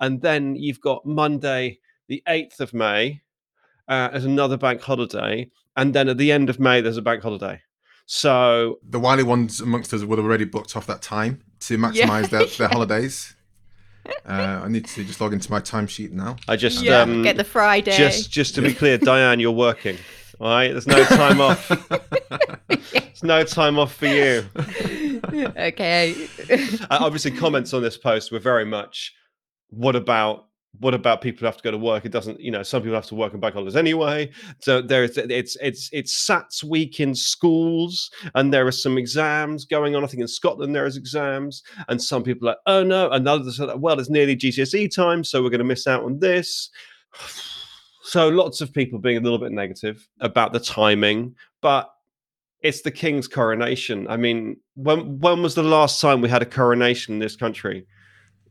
and 0.00 0.22
then 0.22 0.56
you've 0.56 0.80
got 0.80 1.04
Monday, 1.04 1.78
the 2.08 2.22
eighth 2.26 2.60
of 2.60 2.72
May, 2.72 3.20
uh, 3.88 4.10
as 4.12 4.24
another 4.24 4.56
bank 4.56 4.80
holiday, 4.80 5.50
and 5.76 5.94
then 5.94 6.08
at 6.08 6.18
the 6.18 6.32
end 6.32 6.50
of 6.50 6.60
May 6.60 6.80
there's 6.80 6.96
a 6.96 7.02
bank 7.02 7.22
holiday. 7.22 7.60
So 8.06 8.78
the 8.88 8.98
wily 8.98 9.22
ones 9.22 9.60
amongst 9.60 9.92
us 9.92 10.02
would 10.02 10.18
have 10.18 10.24
already 10.24 10.44
booked 10.44 10.76
off 10.76 10.86
that 10.86 11.02
time 11.02 11.42
to 11.60 11.76
maximise 11.76 11.94
yeah, 11.94 12.26
their, 12.26 12.46
their 12.46 12.68
holidays. 12.72 13.34
Uh, 14.24 14.62
I 14.64 14.68
need 14.68 14.86
to 14.86 15.04
just 15.04 15.20
log 15.20 15.34
into 15.34 15.50
my 15.50 15.60
timesheet 15.60 16.12
now. 16.12 16.36
I 16.48 16.56
just 16.56 16.82
yeah, 16.82 17.02
um, 17.02 17.22
get 17.22 17.36
the 17.36 17.44
Friday. 17.44 17.96
Just 17.96 18.30
just 18.30 18.54
to 18.54 18.62
be 18.62 18.72
clear, 18.72 18.96
Diane, 18.98 19.40
you're 19.40 19.52
working. 19.52 19.98
All 20.40 20.48
right, 20.48 20.70
there's 20.70 20.86
no 20.86 21.04
time 21.04 21.40
off. 21.40 21.68
There's 22.68 23.22
no 23.22 23.42
time 23.44 23.78
off 23.78 23.94
for 23.94 24.06
you. 24.06 24.46
okay. 24.54 26.28
Uh, 26.48 26.98
obviously, 27.00 27.32
comments 27.32 27.74
on 27.74 27.82
this 27.82 27.98
post 27.98 28.32
were 28.32 28.38
very 28.38 28.64
much, 28.64 29.14
"What 29.68 29.96
about 29.96 30.47
what 30.80 30.94
about 30.94 31.20
people 31.20 31.40
who 31.40 31.46
have 31.46 31.56
to 31.56 31.62
go 31.62 31.70
to 31.70 31.78
work? 31.78 32.04
It 32.04 32.12
doesn't, 32.12 32.40
you 32.40 32.50
know, 32.50 32.62
some 32.62 32.82
people 32.82 32.94
have 32.94 33.06
to 33.06 33.14
work 33.14 33.34
on 33.34 33.40
bank 33.40 33.54
holidays 33.54 33.76
anyway. 33.76 34.30
So 34.60 34.80
there's 34.80 35.16
it's 35.16 35.56
it's 35.60 35.88
it's 35.92 36.26
SATS 36.26 36.62
week 36.62 37.00
in 37.00 37.14
schools, 37.14 38.10
and 38.34 38.52
there 38.52 38.66
are 38.66 38.72
some 38.72 38.98
exams 38.98 39.64
going 39.64 39.96
on. 39.96 40.04
I 40.04 40.06
think 40.06 40.20
in 40.20 40.28
Scotland 40.28 40.74
there 40.74 40.86
is 40.86 40.96
exams, 40.96 41.62
and 41.88 42.00
some 42.00 42.22
people 42.22 42.48
are 42.48 42.52
like, 42.52 42.58
oh 42.66 42.82
no, 42.84 43.08
like, 43.08 43.78
well, 43.78 43.98
it's 43.98 44.10
nearly 44.10 44.36
GCSE 44.36 44.94
time, 44.94 45.24
so 45.24 45.42
we're 45.42 45.50
going 45.50 45.58
to 45.58 45.64
miss 45.64 45.86
out 45.86 46.04
on 46.04 46.18
this. 46.18 46.70
So 48.00 48.30
lots 48.30 48.62
of 48.62 48.72
people 48.72 48.98
being 48.98 49.18
a 49.18 49.20
little 49.20 49.38
bit 49.38 49.52
negative 49.52 50.08
about 50.20 50.54
the 50.54 50.60
timing, 50.60 51.36
but 51.60 51.92
it's 52.62 52.80
the 52.80 52.90
king's 52.90 53.28
coronation. 53.28 54.08
I 54.08 54.16
mean, 54.16 54.56
when 54.76 55.18
when 55.18 55.42
was 55.42 55.54
the 55.54 55.62
last 55.62 56.00
time 56.00 56.22
we 56.22 56.30
had 56.30 56.40
a 56.40 56.46
coronation 56.46 57.12
in 57.12 57.18
this 57.18 57.36
country? 57.36 57.86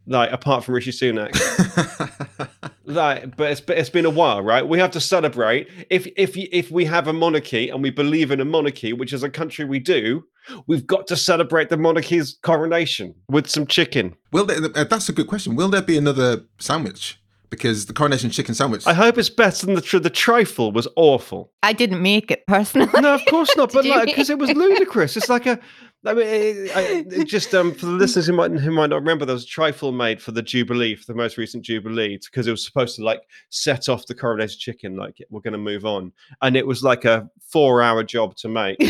like 0.08 0.32
apart 0.32 0.64
from 0.64 0.74
Rishi 0.74 0.92
Sunak. 0.92 1.32
like, 2.86 3.36
but 3.36 3.52
it's 3.52 3.62
but 3.62 3.78
it's 3.78 3.90
been 3.90 4.06
a 4.06 4.10
while, 4.10 4.42
right? 4.42 4.68
We 4.68 4.80
have 4.80 4.92
to 4.92 5.02
celebrate. 5.02 5.70
If 5.90 6.08
if 6.16 6.36
if 6.36 6.72
we 6.72 6.86
have 6.86 7.08
a 7.08 7.14
monarchy 7.14 7.70
and 7.70 7.84
we 7.84 7.90
believe 7.90 8.32
in 8.32 8.40
a 8.40 8.46
monarchy, 8.46 8.94
which 8.94 9.14
is 9.14 9.24
a 9.24 9.30
country 9.30 9.66
we 9.66 9.80
do, 9.80 10.24
we've 10.68 10.88
got 10.88 11.08
to 11.08 11.16
celebrate 11.16 11.70
the 11.70 11.78
monarchy's 11.78 12.38
coronation 12.42 13.16
with 13.30 13.48
some 13.48 13.68
chicken. 13.68 14.16
Will 14.32 14.46
there, 14.46 14.58
uh, 14.76 14.84
that's 14.84 15.10
a 15.10 15.14
good 15.14 15.28
question. 15.28 15.56
Will 15.56 15.70
there 15.70 15.82
be 15.82 15.98
another 15.98 16.44
sandwich? 16.60 17.20
Because 17.50 17.86
the 17.86 17.94
coronation 17.94 18.30
chicken 18.30 18.54
sandwich. 18.54 18.86
I 18.86 18.94
hope 18.94 19.18
it's 19.18 19.30
better 19.30 19.66
than 19.66 19.76
the 19.76 20.00
the 20.00 20.10
trifle 20.10 20.74
was 20.74 20.86
awful. 20.98 21.54
I 21.64 21.72
didn't 21.72 22.02
make 22.02 22.30
it 22.30 22.46
personally. 22.46 22.90
No, 23.00 23.16
of 23.16 23.22
course 23.30 23.56
not. 23.56 23.72
but 23.74 23.86
like, 23.86 24.06
because 24.06 24.30
it 24.30 24.38
was 24.38 24.52
ludicrous. 24.52 25.16
It's 25.16 25.30
like 25.30 25.46
a 25.46 25.58
I 26.06 26.14
mean, 26.14 26.28
it, 26.28 27.14
it, 27.14 27.28
just 27.28 27.54
um, 27.56 27.74
for 27.74 27.88
the 27.88 27.92
listeners 27.94 28.28
who 28.28 28.34
might 28.34 28.52
who 28.52 28.72
might 28.72 28.92
not 28.92 28.98
remember, 28.98 29.26
there 29.26 29.34
was 29.34 29.44
a 29.44 29.48
trifle 29.48 29.92
made 29.92 30.22
for 30.22 30.32
the 30.32 30.44
Jubilee, 30.44 30.96
for 30.96 31.06
the 31.06 31.16
most 31.16 31.38
recent 31.38 31.66
Jubilee, 31.66 32.20
because 32.24 32.48
it 32.48 32.52
was 32.52 32.64
supposed 32.64 32.96
to 32.98 33.04
like 33.04 33.22
set 33.50 33.90
off 33.90 34.06
the 34.06 34.14
coronation 34.14 34.60
chicken, 34.60 34.96
like 34.96 35.18
we're 35.30 35.42
going 35.42 35.54
to 35.54 35.58
move 35.58 35.86
on, 35.86 36.14
and 36.42 36.56
it 36.56 36.68
was 36.68 36.84
like 36.84 37.04
a 37.04 37.30
four-hour 37.52 38.04
job 38.04 38.36
to 38.38 38.48
make, 38.48 38.78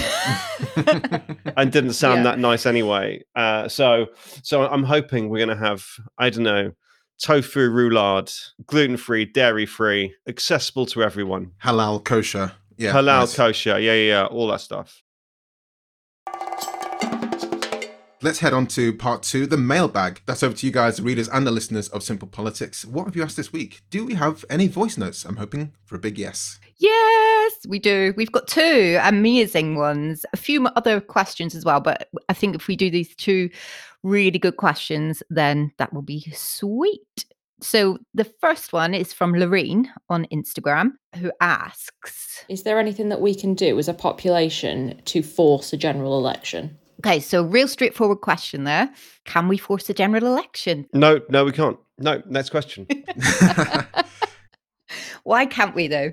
and 1.56 1.72
didn't 1.72 1.94
sound 1.94 2.20
yeah. 2.20 2.24
that 2.24 2.40
nice 2.40 2.66
anyway. 2.66 3.24
Uh, 3.36 3.70
so, 3.70 4.08
so 4.44 4.68
I'm 4.68 4.84
hoping 4.84 5.30
we're 5.30 5.46
going 5.46 5.58
to 5.58 5.66
have, 5.66 5.86
I 6.18 6.30
don't 6.30 6.44
know, 6.44 6.74
tofu 7.20 7.70
roulade, 7.70 8.34
gluten-free, 8.66 9.26
dairy-free, 9.26 10.14
accessible 10.28 10.86
to 10.88 11.04
everyone, 11.04 11.52
halal 11.64 12.04
kosher, 12.04 12.52
yeah, 12.78 12.92
halal 12.92 13.22
nice. 13.22 13.36
kosher, 13.36 13.80
yeah, 13.80 13.94
yeah, 13.94 14.10
yeah, 14.10 14.26
all 14.26 14.48
that 14.48 14.62
stuff. 14.62 15.04
Let's 18.24 18.40
head 18.40 18.54
on 18.54 18.66
to 18.68 18.94
part 18.94 19.22
two, 19.22 19.46
the 19.46 19.58
mailbag. 19.58 20.24
That's 20.26 20.42
over 20.42 20.56
to 20.56 20.66
you 20.66 20.72
guys, 20.72 20.98
the 20.98 21.04
readers 21.04 21.30
and 21.30 21.46
the 21.46 21.52
listeners 21.52 21.88
of 21.90 22.02
Simple 22.02 22.28
Politics. 22.28 22.84
What 22.84 23.06
have 23.06 23.16
you 23.16 23.22
asked 23.22 23.38
this 23.38 23.54
week? 23.54 23.82
Do 23.92 24.04
we 24.04 24.16
have 24.16 24.44
any 24.50 24.68
voice 24.68 24.98
notes? 24.98 25.24
I'm 25.24 25.36
hoping 25.36 25.72
for 25.86 25.98
a 25.98 26.00
big 26.00 26.18
yes. 26.18 26.60
Yes, 26.78 27.54
we 27.68 27.78
do. 27.78 28.16
We've 28.18 28.32
got 28.32 28.48
two 28.48 28.98
amazing 29.04 29.76
ones, 29.76 30.26
a 30.34 30.38
few 30.38 30.66
other 30.66 31.00
questions 31.00 31.54
as 31.54 31.64
well. 31.64 31.80
But 31.80 32.10
I 32.28 32.34
think 32.34 32.56
if 32.56 32.68
we 32.68 32.76
do 32.76 32.90
these 32.90 33.16
two 33.16 33.52
really 34.02 34.40
good 34.40 34.58
questions, 34.58 35.22
then 35.30 35.72
that 35.78 35.94
will 35.94 36.02
be 36.02 36.32
sweet. 36.36 37.26
So 37.62 38.00
the 38.16 38.32
first 38.42 38.74
one 38.74 38.96
is 38.96 39.14
from 39.14 39.36
Lorraine 39.36 39.92
on 40.10 40.26
Instagram, 40.34 40.94
who 41.18 41.32
asks 41.40 42.44
Is 42.50 42.64
there 42.64 42.80
anything 42.80 43.10
that 43.10 43.22
we 43.22 43.36
can 43.36 43.54
do 43.54 43.78
as 43.78 43.88
a 43.88 43.94
population 43.94 45.00
to 45.06 45.22
force 45.22 45.72
a 45.72 45.78
general 45.78 46.18
election? 46.18 46.80
Okay, 47.00 47.20
so 47.20 47.44
real 47.44 47.68
straightforward 47.68 48.22
question 48.22 48.64
there. 48.64 48.92
Can 49.26 49.48
we 49.48 49.58
force 49.58 49.90
a 49.90 49.94
general 49.94 50.26
election? 50.26 50.88
No, 50.94 51.20
no, 51.30 51.46
we 51.46 51.52
can't. 51.52 51.78
No, 52.00 52.22
next 52.28 52.50
question. 52.50 52.88
Why 55.24 55.46
can't 55.46 55.76
we 55.76 55.88
though? 55.88 56.12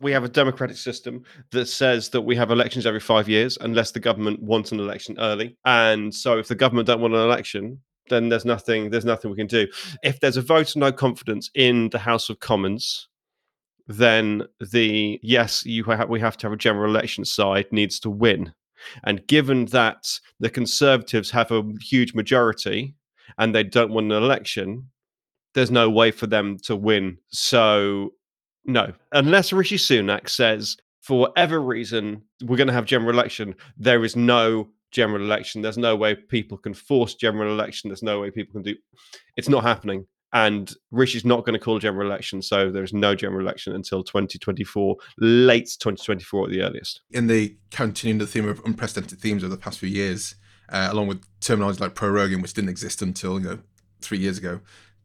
We 0.00 0.12
have 0.12 0.24
a 0.24 0.28
democratic 0.28 0.78
system 0.78 1.24
that 1.50 1.66
says 1.66 2.08
that 2.10 2.22
we 2.22 2.34
have 2.36 2.50
elections 2.50 2.86
every 2.86 3.00
five 3.00 3.28
years 3.28 3.58
unless 3.60 3.90
the 3.90 4.00
government 4.00 4.42
wants 4.42 4.72
an 4.72 4.80
election 4.80 5.16
early. 5.18 5.56
And 5.64 6.14
so 6.14 6.38
if 6.38 6.48
the 6.48 6.54
government 6.54 6.86
don't 6.86 7.02
want 7.02 7.14
an 7.14 7.20
election, 7.20 7.80
then 8.08 8.30
there's 8.30 8.46
nothing 8.46 8.90
there's 8.90 9.04
nothing 9.04 9.30
we 9.30 9.36
can 9.36 9.46
do. 9.46 9.68
If 10.02 10.20
there's 10.20 10.38
a 10.38 10.42
vote 10.42 10.70
of 10.70 10.76
no 10.76 10.90
confidence 10.90 11.50
in 11.54 11.90
the 11.90 11.98
House 11.98 12.30
of 12.30 12.40
Commons, 12.40 13.08
then 13.86 14.44
the 14.72 15.20
yes, 15.22 15.66
you 15.66 15.84
have, 15.84 16.08
we 16.08 16.20
have 16.20 16.36
to 16.38 16.46
have 16.46 16.52
a 16.52 16.56
general 16.56 16.90
election 16.90 17.24
side 17.24 17.66
needs 17.70 18.00
to 18.00 18.10
win 18.10 18.54
and 19.04 19.26
given 19.26 19.66
that 19.66 20.18
the 20.38 20.50
Conservatives 20.50 21.30
have 21.30 21.50
a 21.50 21.62
huge 21.80 22.14
majority 22.14 22.94
and 23.38 23.54
they 23.54 23.64
don't 23.64 23.92
want 23.92 24.12
an 24.12 24.22
election, 24.22 24.88
there's 25.54 25.70
no 25.70 25.90
way 25.90 26.10
for 26.10 26.26
them 26.26 26.58
to 26.64 26.76
win. 26.76 27.18
So, 27.28 28.14
no, 28.64 28.92
unless 29.12 29.52
Rishi 29.52 29.76
Sunak 29.76 30.28
says, 30.28 30.76
for 31.00 31.20
whatever 31.20 31.60
reason, 31.60 32.22
we're 32.44 32.56
going 32.56 32.68
to 32.68 32.74
have 32.74 32.84
general 32.84 33.10
election, 33.10 33.54
there 33.76 34.04
is 34.04 34.16
no 34.16 34.68
general 34.90 35.22
election. 35.22 35.62
There's 35.62 35.78
no 35.78 35.96
way 35.96 36.14
people 36.14 36.58
can 36.58 36.74
force 36.74 37.14
general 37.14 37.52
election. 37.52 37.88
There's 37.88 38.02
no 38.02 38.20
way 38.20 38.30
people 38.30 38.54
can 38.54 38.62
do. 38.62 38.76
It's 39.36 39.48
not 39.48 39.62
happening. 39.62 40.06
And 40.32 40.72
Rishi's 40.90 41.24
not 41.24 41.44
going 41.44 41.54
to 41.54 41.58
call 41.58 41.76
a 41.76 41.80
general 41.80 42.06
election, 42.06 42.42
so 42.42 42.70
there's 42.70 42.92
no 42.92 43.14
general 43.14 43.40
election 43.40 43.74
until 43.74 44.02
2024, 44.04 44.96
late 45.18 45.76
2024 45.78 46.44
at 46.44 46.50
the 46.50 46.62
earliest. 46.62 47.00
In 47.10 47.26
the 47.26 47.56
continuing 47.70 48.18
the 48.18 48.26
theme 48.26 48.48
of 48.48 48.60
unprecedented 48.64 49.18
themes 49.20 49.42
over 49.42 49.54
the 49.54 49.60
past 49.60 49.78
few 49.78 49.88
years, 49.88 50.36
uh, 50.68 50.88
along 50.90 51.08
with 51.08 51.24
terminology 51.40 51.80
like 51.80 51.94
proroguing, 51.94 52.42
which 52.42 52.54
didn't 52.54 52.70
exist 52.70 53.02
until 53.02 53.40
you 53.40 53.48
know 53.48 53.58
three 54.00 54.18
years 54.18 54.38
ago, 54.38 54.60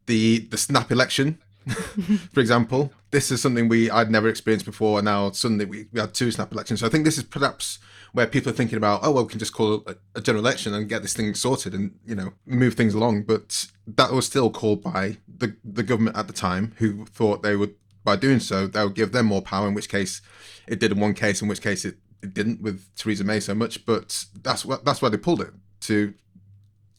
the 0.06 0.38
the 0.38 0.56
snap 0.56 0.90
election, 0.92 1.38
for 2.32 2.40
example, 2.40 2.92
this 3.10 3.30
is 3.30 3.42
something 3.42 3.68
we 3.68 3.90
I'd 3.90 4.10
never 4.10 4.28
experienced 4.28 4.66
before, 4.66 4.98
and 4.98 5.04
now 5.04 5.30
suddenly 5.32 5.64
we, 5.64 5.86
we 5.92 6.00
had 6.00 6.14
two 6.14 6.30
snap 6.30 6.52
elections. 6.52 6.80
So 6.80 6.86
I 6.86 6.90
think 6.90 7.04
this 7.04 7.18
is 7.18 7.24
perhaps 7.24 7.78
where 8.12 8.26
people 8.26 8.50
are 8.50 8.54
thinking 8.54 8.76
about, 8.76 9.00
oh 9.02 9.10
well, 9.10 9.24
we 9.24 9.30
can 9.30 9.40
just 9.40 9.52
call 9.52 9.82
a, 9.86 9.96
a 10.14 10.20
general 10.20 10.44
election 10.44 10.72
and 10.74 10.88
get 10.88 11.02
this 11.02 11.12
thing 11.12 11.34
sorted 11.34 11.74
and 11.74 11.98
you 12.06 12.14
know 12.14 12.32
move 12.46 12.74
things 12.74 12.94
along. 12.94 13.22
But 13.22 13.66
that 13.86 14.12
was 14.12 14.26
still 14.26 14.50
called 14.50 14.82
by 14.82 15.18
the 15.26 15.56
the 15.64 15.82
government 15.82 16.16
at 16.16 16.28
the 16.28 16.32
time, 16.32 16.74
who 16.78 17.04
thought 17.06 17.42
they 17.42 17.56
would 17.56 17.74
by 18.04 18.14
doing 18.14 18.38
so 18.38 18.68
that 18.68 18.84
would 18.84 18.94
give 18.94 19.10
them 19.10 19.26
more 19.26 19.42
power. 19.42 19.66
In 19.66 19.74
which 19.74 19.88
case, 19.88 20.22
it 20.68 20.78
did 20.78 20.92
in 20.92 21.00
one 21.00 21.14
case, 21.14 21.42
in 21.42 21.48
which 21.48 21.60
case 21.60 21.84
it, 21.84 21.96
it 22.22 22.32
didn't 22.32 22.62
with 22.62 22.94
Theresa 22.94 23.24
May 23.24 23.40
so 23.40 23.54
much. 23.54 23.84
But 23.84 24.24
that's 24.40 24.64
what 24.64 24.84
that's 24.84 25.02
why 25.02 25.08
they 25.08 25.18
pulled 25.18 25.40
it 25.40 25.52
to 25.80 26.14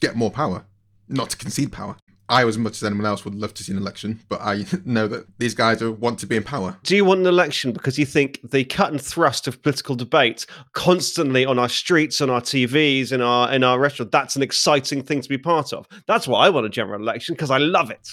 get 0.01 0.15
more 0.15 0.29
power, 0.29 0.65
not 1.07 1.29
to 1.29 1.37
concede 1.37 1.71
power. 1.71 1.95
I, 2.29 2.45
as 2.45 2.57
much 2.57 2.73
as 2.73 2.83
anyone 2.83 3.05
else, 3.05 3.23
would 3.23 3.35
love 3.35 3.53
to 3.55 3.63
see 3.63 3.71
an 3.71 3.77
election, 3.77 4.19
but 4.27 4.41
I 4.41 4.65
know 4.85 5.07
that 5.07 5.27
these 5.39 5.53
guys 5.53 5.83
want 5.83 6.19
to 6.19 6.25
be 6.25 6.35
in 6.35 6.43
power. 6.43 6.77
Do 6.83 6.95
you 6.95 7.05
want 7.05 7.21
an 7.21 7.27
election 7.27 7.71
because 7.71 7.97
you 7.97 8.05
think 8.05 8.39
the 8.49 8.63
cut 8.65 8.91
and 8.91 9.01
thrust 9.01 9.47
of 9.47 9.61
political 9.61 9.95
debate 9.95 10.45
constantly 10.73 11.45
on 11.45 11.59
our 11.59 11.69
streets, 11.69 12.19
on 12.21 12.29
our 12.29 12.41
TVs, 12.41 13.11
in 13.11 13.21
our 13.21 13.51
in 13.51 13.63
our 13.63 13.79
restaurant, 13.79 14.11
that's 14.11 14.35
an 14.35 14.41
exciting 14.41 15.03
thing 15.03 15.21
to 15.21 15.29
be 15.29 15.37
part 15.37 15.73
of? 15.73 15.87
That's 16.05 16.27
why 16.27 16.45
I 16.45 16.49
want 16.49 16.65
a 16.65 16.69
general 16.69 17.01
election 17.01 17.35
because 17.35 17.51
I 17.51 17.57
love 17.57 17.91
it. 17.91 18.11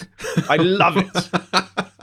I 0.49 0.57
love 0.57 0.97
it. 0.97 1.89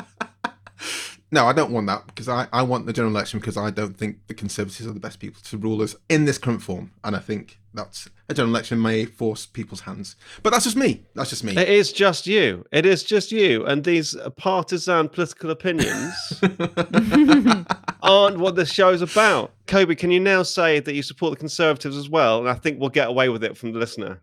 No, 1.32 1.46
I 1.46 1.54
don't 1.54 1.72
want 1.72 1.86
that 1.86 2.06
because 2.06 2.28
I, 2.28 2.46
I 2.52 2.62
want 2.62 2.84
the 2.84 2.92
general 2.92 3.14
election 3.14 3.40
because 3.40 3.56
I 3.56 3.70
don't 3.70 3.96
think 3.96 4.18
the 4.26 4.34
Conservatives 4.34 4.86
are 4.86 4.92
the 4.92 5.00
best 5.00 5.18
people 5.18 5.40
to 5.44 5.56
rule 5.56 5.80
us 5.80 5.96
in 6.10 6.26
this 6.26 6.36
current 6.36 6.60
form. 6.60 6.92
And 7.02 7.16
I 7.16 7.20
think 7.20 7.58
that's 7.72 8.10
a 8.28 8.34
general 8.34 8.54
election 8.54 8.82
may 8.82 9.06
force 9.06 9.46
people's 9.46 9.80
hands. 9.80 10.14
But 10.42 10.50
that's 10.50 10.64
just 10.64 10.76
me. 10.76 11.06
That's 11.14 11.30
just 11.30 11.42
me. 11.42 11.56
It 11.56 11.70
is 11.70 11.90
just 11.90 12.26
you. 12.26 12.66
It 12.70 12.84
is 12.84 13.02
just 13.02 13.32
you. 13.32 13.64
And 13.64 13.82
these 13.82 14.14
partisan 14.36 15.08
political 15.08 15.50
opinions 15.50 16.14
aren't 18.02 18.38
what 18.38 18.54
this 18.54 18.70
show's 18.70 19.00
about. 19.00 19.54
Kobe, 19.66 19.94
can 19.94 20.10
you 20.10 20.20
now 20.20 20.42
say 20.42 20.80
that 20.80 20.94
you 20.94 21.02
support 21.02 21.32
the 21.32 21.38
Conservatives 21.38 21.96
as 21.96 22.10
well? 22.10 22.40
And 22.40 22.48
I 22.50 22.54
think 22.54 22.78
we'll 22.78 22.90
get 22.90 23.08
away 23.08 23.30
with 23.30 23.42
it 23.42 23.56
from 23.56 23.72
the 23.72 23.78
listener. 23.78 24.20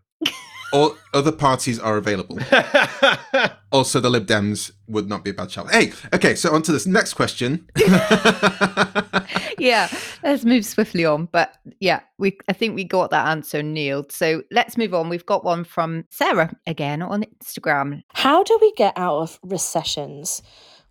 All 0.72 0.96
other 1.12 1.32
parties 1.32 1.78
are 1.78 1.96
available. 1.96 2.38
also, 3.72 4.00
the 4.00 4.10
Lib 4.10 4.26
Dems 4.26 4.72
would 4.86 5.08
not 5.08 5.24
be 5.24 5.30
a 5.30 5.34
bad 5.34 5.50
shout. 5.50 5.70
Hey, 5.70 5.92
okay, 6.12 6.34
so 6.34 6.54
on 6.54 6.62
to 6.62 6.72
this 6.72 6.86
next 6.86 7.14
question. 7.14 7.68
yeah, 9.58 9.88
let's 10.22 10.44
move 10.44 10.64
swiftly 10.64 11.04
on. 11.04 11.26
But 11.26 11.56
yeah, 11.80 12.00
we 12.18 12.38
I 12.48 12.52
think 12.52 12.74
we 12.74 12.84
got 12.84 13.10
that 13.10 13.26
answer 13.28 13.62
nailed. 13.62 14.12
So 14.12 14.42
let's 14.50 14.76
move 14.76 14.94
on. 14.94 15.08
We've 15.08 15.26
got 15.26 15.44
one 15.44 15.64
from 15.64 16.04
Sarah 16.10 16.54
again 16.66 17.02
on 17.02 17.24
Instagram. 17.24 18.02
How 18.14 18.42
do 18.42 18.58
we 18.60 18.72
get 18.74 18.92
out 18.96 19.20
of 19.20 19.38
recessions? 19.42 20.42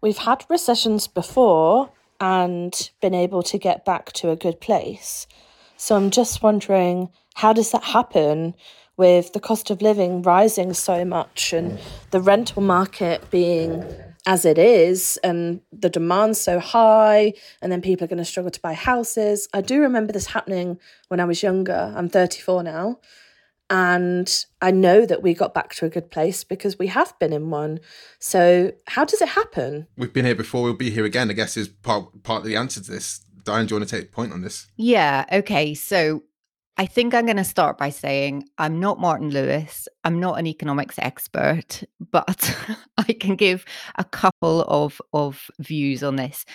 We've 0.01 0.17
had 0.17 0.45
recessions 0.49 1.07
before 1.07 1.91
and 2.19 2.91
been 3.01 3.13
able 3.13 3.43
to 3.43 3.57
get 3.57 3.85
back 3.85 4.11
to 4.13 4.29
a 4.29 4.35
good 4.35 4.59
place. 4.59 5.27
So 5.77 5.95
I'm 5.95 6.09
just 6.09 6.43
wondering, 6.43 7.09
how 7.35 7.53
does 7.53 7.71
that 7.71 7.83
happen 7.83 8.53
with 8.99 9.31
the 9.31 9.39
cost 9.39 9.71
of 9.71 9.81
living 9.81 10.21
rising 10.21 10.73
so 10.73 11.03
much 11.03 11.53
and 11.53 11.71
mm. 11.71 11.81
the 12.11 12.19
rental 12.19 12.61
market 12.61 13.31
being 13.31 13.83
as 14.25 14.43
it 14.43 14.57
is 14.57 15.17
and 15.23 15.61
the 15.71 15.89
demand 15.89 16.35
so 16.35 16.59
high 16.59 17.33
and 17.61 17.71
then 17.71 17.81
people 17.81 18.03
are 18.03 18.07
going 18.07 18.17
to 18.17 18.25
struggle 18.25 18.51
to 18.51 18.59
buy 18.59 18.73
houses 18.73 19.47
i 19.53 19.61
do 19.61 19.81
remember 19.81 20.11
this 20.11 20.27
happening 20.27 20.77
when 21.07 21.21
i 21.21 21.25
was 21.25 21.41
younger 21.41 21.93
i'm 21.95 22.09
34 22.09 22.61
now 22.61 22.99
and 23.69 24.45
i 24.61 24.69
know 24.69 25.05
that 25.05 25.23
we 25.23 25.33
got 25.33 25.53
back 25.53 25.73
to 25.73 25.85
a 25.85 25.89
good 25.89 26.11
place 26.11 26.43
because 26.43 26.77
we 26.77 26.87
have 26.87 27.17
been 27.19 27.31
in 27.31 27.49
one 27.49 27.79
so 28.19 28.73
how 28.87 29.05
does 29.05 29.21
it 29.21 29.29
happen 29.29 29.87
We've 29.95 30.13
been 30.13 30.25
here 30.25 30.35
before, 30.35 30.63
we'll 30.63 30.73
be 30.73 30.91
here 30.91 31.05
again, 31.05 31.29
I 31.29 31.33
guess, 31.33 31.55
is 31.55 31.69
part, 31.69 32.23
part 32.23 32.41
of 32.41 32.45
the 32.45 32.55
answer 32.57 32.81
to 32.81 32.91
this. 32.91 33.21
Diane, 33.43 33.65
do 33.65 33.75
you 33.75 33.79
want 33.79 33.89
to 33.89 33.95
take 33.97 34.11
point 34.11 34.33
on 34.33 34.41
this? 34.41 34.67
Yeah. 34.75 35.25
Okay. 35.31 35.73
So 35.73 36.23
I 36.79 36.85
think 36.85 37.13
I'm 37.13 37.25
going 37.25 37.35
to 37.35 37.43
start 37.43 37.77
by 37.77 37.89
saying 37.89 38.47
I'm 38.57 38.79
not 38.79 39.01
Martin 39.01 39.31
Lewis. 39.31 39.85
I'm 40.05 40.17
not 40.17 40.39
an 40.39 40.47
economics 40.47 40.97
expert, 40.97 41.83
but 41.99 42.55
I 42.97 43.11
can 43.11 43.35
give 43.35 43.65
a 43.97 44.05
couple 44.05 44.61
of, 44.61 45.01
of 45.11 45.51
views 45.59 46.03
on 46.03 46.15
this. 46.15 46.45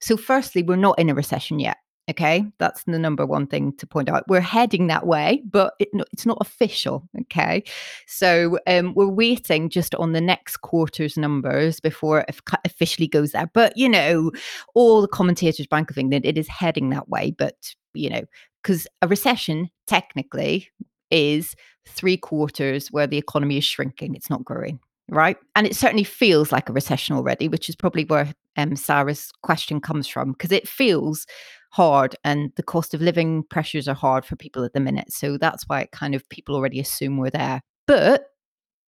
So, 0.00 0.16
firstly, 0.16 0.62
we're 0.62 0.76
not 0.76 0.98
in 0.98 1.10
a 1.10 1.14
recession 1.14 1.58
yet. 1.58 1.76
Okay, 2.10 2.46
that's 2.58 2.84
the 2.84 2.98
number 2.98 3.26
one 3.26 3.46
thing 3.46 3.76
to 3.76 3.86
point 3.86 4.08
out. 4.08 4.24
We're 4.26 4.40
heading 4.40 4.86
that 4.86 5.06
way, 5.06 5.42
but 5.50 5.74
it, 5.78 5.88
it's 6.12 6.24
not 6.24 6.38
official. 6.40 7.06
Okay, 7.20 7.62
so 8.06 8.58
um, 8.66 8.94
we're 8.94 9.06
waiting 9.08 9.68
just 9.68 9.94
on 9.96 10.12
the 10.12 10.20
next 10.20 10.58
quarter's 10.58 11.18
numbers 11.18 11.78
before 11.78 12.20
it 12.20 12.40
officially 12.64 13.06
goes 13.06 13.32
there. 13.32 13.50
But 13.52 13.76
you 13.76 13.90
know, 13.90 14.32
all 14.74 15.02
the 15.02 15.08
commentators, 15.08 15.66
Bank 15.66 15.90
of 15.90 15.98
England, 15.98 16.24
it 16.24 16.38
is 16.38 16.48
heading 16.48 16.88
that 16.90 17.10
way. 17.10 17.34
But 17.36 17.74
you 17.92 18.10
know, 18.10 18.24
because 18.64 18.86
a 19.02 19.06
recession 19.06 19.70
technically 19.86 20.68
is 21.10 21.54
three 21.86 22.16
quarters 22.16 22.88
where 22.88 23.06
the 23.06 23.18
economy 23.18 23.58
is 23.58 23.64
shrinking, 23.64 24.14
it's 24.14 24.30
not 24.30 24.44
growing, 24.44 24.80
right? 25.10 25.36
And 25.54 25.66
it 25.66 25.76
certainly 25.76 26.02
feels 26.02 26.50
like 26.50 26.68
a 26.68 26.72
recession 26.72 27.14
already, 27.14 27.46
which 27.46 27.68
is 27.68 27.76
probably 27.76 28.06
where 28.06 28.32
um, 28.56 28.74
Sarah's 28.74 29.30
question 29.42 29.80
comes 29.80 30.08
from, 30.08 30.32
because 30.32 30.50
it 30.50 30.66
feels 30.66 31.26
hard 31.70 32.16
and 32.24 32.52
the 32.56 32.62
cost 32.62 32.94
of 32.94 33.02
living 33.02 33.42
pressures 33.50 33.86
are 33.86 33.94
hard 33.94 34.24
for 34.24 34.36
people 34.36 34.64
at 34.64 34.72
the 34.72 34.80
minute. 34.80 35.12
So 35.12 35.36
that's 35.36 35.64
why 35.68 35.82
it 35.82 35.92
kind 35.92 36.14
of 36.14 36.26
people 36.30 36.56
already 36.56 36.80
assume 36.80 37.18
we're 37.18 37.30
there. 37.30 37.60
But 37.86 38.30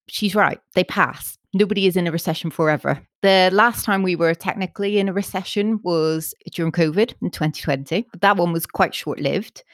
she's 0.08 0.34
right, 0.34 0.60
they 0.74 0.84
pass. 0.84 1.38
Nobody 1.54 1.86
is 1.86 1.96
in 1.96 2.06
a 2.06 2.12
recession 2.12 2.50
forever. 2.50 3.00
The 3.22 3.50
last 3.52 3.84
time 3.84 4.02
we 4.02 4.16
were 4.16 4.34
technically 4.34 4.98
in 4.98 5.08
a 5.08 5.12
recession 5.12 5.80
was 5.82 6.34
during 6.52 6.72
COVID 6.72 7.14
in 7.22 7.30
2020. 7.30 8.06
That 8.20 8.36
one 8.36 8.52
was 8.52 8.66
quite 8.66 8.94
short 8.94 9.20
lived 9.20 9.64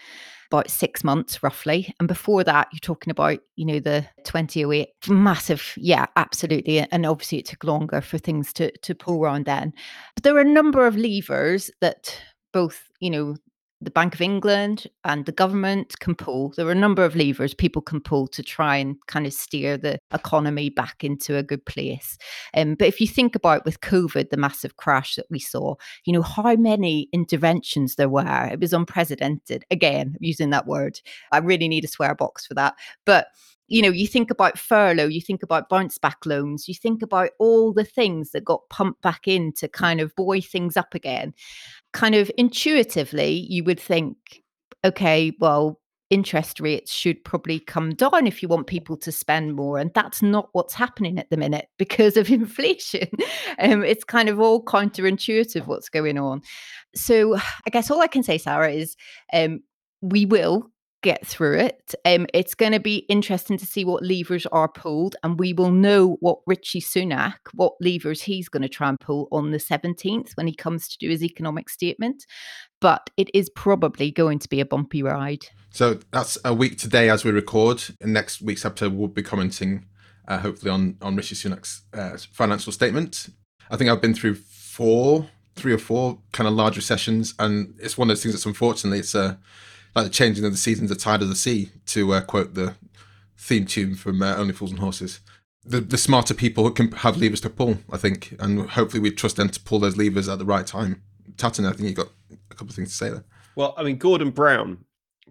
about 0.53 0.71
six 0.71 1.03
months 1.03 1.43
roughly. 1.43 1.95
And 1.99 2.07
before 2.07 2.45
that, 2.45 2.69
you're 2.73 2.81
talking 2.81 3.11
about, 3.11 3.41
you 3.57 3.65
know, 3.65 3.81
the 3.81 4.07
2008 4.25 4.89
massive, 5.09 5.73
yeah, 5.77 6.07
absolutely. 6.17 6.81
And 6.81 7.07
obviously 7.07 7.39
it 7.39 7.47
took 7.47 7.65
longer 7.65 8.01
for 8.03 8.19
things 8.19 8.53
to 8.55 8.71
to 8.71 8.95
pull 8.95 9.25
around 9.25 9.47
then. 9.47 9.73
But 10.15 10.25
there 10.25 10.37
are 10.37 10.41
a 10.41 10.45
number 10.45 10.87
of 10.87 10.97
levers 10.97 11.71
that 11.81 12.17
both, 12.53 12.83
you 13.01 13.11
know, 13.11 13.37
the 13.83 13.91
Bank 13.91 14.15
of 14.15 14.21
England 14.21 14.87
and 15.05 15.27
the 15.27 15.33
government 15.33 15.99
can 15.99 16.15
pull. 16.15 16.53
There 16.57 16.67
are 16.67 16.73
a 16.73 16.77
number 16.77 17.05
of 17.05 17.17
levers 17.17 17.55
people 17.55 17.83
can 17.83 18.01
pull 18.01 18.29
to 18.29 18.43
try 18.43 18.77
and 18.77 18.97
kind 19.07 19.27
of 19.27 19.33
steer 19.33 19.77
the 19.77 19.99
economy 20.13 20.71
back 20.71 21.03
into 21.03 21.37
a 21.37 21.43
good 21.43 21.65
place. 21.67 22.17
Um, 22.55 22.75
but 22.75 22.89
if 22.89 23.01
you 23.01 23.09
think 23.09 23.35
about 23.35 23.65
with 23.65 23.81
COVID, 23.81 24.31
the 24.31 24.37
massive 24.37 24.77
crash 24.77 25.17
that 25.17 25.27
we 25.31 25.39
saw, 25.39 25.75
you 26.05 26.13
know, 26.13 26.23
how 26.23 26.55
many 26.55 27.09
interventions 27.13 27.97
there 27.97 28.09
were, 28.09 28.49
it 28.53 28.61
was 28.61 28.73
unprecedented. 28.73 29.65
Again, 29.71 30.17
using 30.21 30.51
that 30.51 30.67
word, 30.67 31.01
I 31.33 31.39
really 31.39 31.69
need 31.69 31.85
a 31.85 31.89
swear 31.89 32.15
box 32.15 32.47
for 32.47 32.55
that. 32.55 32.75
But 33.05 33.27
you 33.69 33.83
know, 33.83 33.91
you 33.91 34.07
think 34.07 34.31
about 34.31 34.59
furlough, 34.59 35.07
you 35.07 35.21
think 35.21 35.43
about 35.43 35.69
bounce 35.69 35.99
back 35.99 36.27
loans, 36.27 36.69
you 36.69 36.75
think 36.75 37.03
about 37.03 37.31
all 37.39 37.73
the 37.73 37.85
things 37.85 38.31
that 38.31 38.45
got 38.45 38.69
pumped 38.69 39.01
back 39.03 39.27
in 39.27 39.53
to 39.55 39.69
kind 39.69 40.01
of 40.01 40.15
buoy 40.15 40.41
things 40.41 40.77
up 40.77 40.95
again. 40.95 41.33
Kind 41.93 42.15
of 42.15 42.31
intuitively, 42.37 43.47
you 43.49 43.65
would 43.65 43.81
think, 43.81 44.17
okay, 44.85 45.33
well, 45.39 45.81
interest 46.13 46.61
rates 46.61 46.93
should 46.93 47.25
probably 47.25 47.59
come 47.59 47.95
down 47.95 48.27
if 48.27 48.43
you 48.43 48.49
want 48.49 48.67
people 48.67 48.99
to 48.99 49.11
spend 49.11 49.55
more. 49.55 49.79
And 49.79 49.91
that's 49.95 50.21
not 50.21 50.51
what's 50.53 50.75
happening 50.75 51.19
at 51.19 51.31
the 51.31 51.39
minute 51.39 51.69
because 51.79 52.19
of 52.19 52.31
inflation. 52.31 53.09
um, 53.59 53.83
it's 53.83 54.05
kind 54.05 54.29
of 54.29 54.39
all 54.39 54.63
counterintuitive 54.63 55.67
what's 55.67 55.89
going 55.89 56.19
on. 56.19 56.43
So 56.95 57.37
I 57.37 57.71
guess 57.71 57.91
all 57.91 58.03
I 58.03 58.09
can 58.09 58.23
say, 58.23 58.37
Sarah, 58.37 58.71
is 58.71 58.95
um, 59.33 59.63
we 60.03 60.27
will 60.27 60.71
get 61.03 61.27
through 61.27 61.59
it. 61.59 61.95
Um, 62.05 62.27
it's 62.33 62.55
going 62.55 62.73
to 62.73 62.81
be 62.81 62.99
interesting 63.09 63.59
to 63.59 63.67
see 63.67 63.85
what 63.85 64.05
levers 64.05 64.47
are 64.47 64.69
pulled, 64.69 65.17
and 65.23 65.39
we 65.39 65.53
will 65.53 65.71
know 65.71 66.17
what 66.21 66.39
Rishi 66.47 66.81
Sunak, 66.81 67.35
what 67.55 67.75
levers 67.81 68.23
he's 68.23 68.49
going 68.49 68.63
to 68.63 68.69
try 68.69 68.89
and 68.89 68.99
pull 68.99 69.29
on 69.33 69.51
the 69.51 69.59
17th 69.59 70.33
when 70.37 70.47
he 70.47 70.55
comes 70.55 70.89
to 70.89 70.99
do 70.99 71.11
his 71.11 71.23
economic 71.23 71.69
statement. 71.69 72.25
But 72.81 73.11
it 73.17 73.29
is 73.35 73.51
probably 73.51 74.11
going 74.11 74.39
to 74.41 74.49
be 74.49 74.61
a 74.61 74.67
bumpy 74.67 75.03
ride. 75.03 75.47
So 75.71 76.01
that's 76.13 76.39
a 76.45 76.55
week 76.55 76.79
today 76.79 77.09
as 77.09 77.25
we 77.25 77.31
record. 77.31 77.83
In 78.01 78.13
next 78.13 78.41
week's 78.41 78.65
episode, 78.65 78.95
we'll 78.95 79.09
be 79.09 79.23
commenting, 79.23 79.87
uh, 80.29 80.39
hopefully, 80.39 80.71
on, 80.71 80.97
on 81.03 81.17
Rishi 81.17 81.35
Sunak's 81.35 81.83
uh, 81.93 82.17
financial 82.33 82.73
statement. 82.73 83.29
I 83.71 83.77
think 83.77 83.91
I've 83.91 84.03
been 84.03 84.15
through 84.15 84.35
four, 84.35 85.29
three 85.57 85.73
or 85.73 85.79
four 85.79 86.19
kind 86.33 86.47
of 86.47 86.55
large 86.55 86.77
recessions, 86.77 87.35
and 87.39 87.75
it's 87.79 87.97
one 87.97 88.09
of 88.11 88.17
those 88.17 88.23
things 88.23 88.35
that's 88.35 88.47
unfortunately 88.47 88.99
it's 88.99 89.15
a 89.15 89.39
like 89.95 90.05
the 90.05 90.11
changing 90.11 90.45
of 90.45 90.53
the 90.53 90.59
seasons, 90.59 90.89
the 90.89 90.97
tide 90.97 91.23
of 91.23 91.29
the 91.29 91.37
sea, 91.37 91.71
to 91.87 92.13
uh, 92.13 92.21
quote 92.21 92.55
the 92.55 92.75
theme 93.37 93.67
tune 93.67 93.95
from 93.95 94.23
uh, 94.23 94.37
Only 94.37 94.53
Fools 94.53 94.71
and 94.71 94.81
Horses. 94.81 95.21
the, 95.65 95.81
the 95.81 95.99
smarter 95.99 96.35
people 96.35 96.71
can 96.71 96.91
have 96.93 97.17
levers 97.17 97.41
to 97.43 97.51
pull, 97.51 97.79
I 97.91 97.97
think, 97.97 98.35
and 98.41 98.71
hopefully 98.71 99.01
we 99.01 99.11
trust 99.11 99.37
them 99.37 99.49
to 99.49 99.61
pull 99.61 99.79
those 99.79 99.97
levers 99.97 100.29
at 100.29 100.39
the 100.39 100.45
right 100.45 100.67
time. 100.67 101.03
Tatton, 101.37 101.67
I 101.67 101.73
think 101.73 101.89
you've 101.89 101.97
got 101.97 102.11
a 102.51 102.55
couple 102.55 102.71
of 102.71 102.75
things 102.75 102.91
to 102.91 102.95
say 102.95 103.11
there. 103.11 103.25
Well, 103.57 103.75
I 103.77 103.83
mean, 103.83 103.99
Gordon 103.99 104.31
Brown 104.31 104.85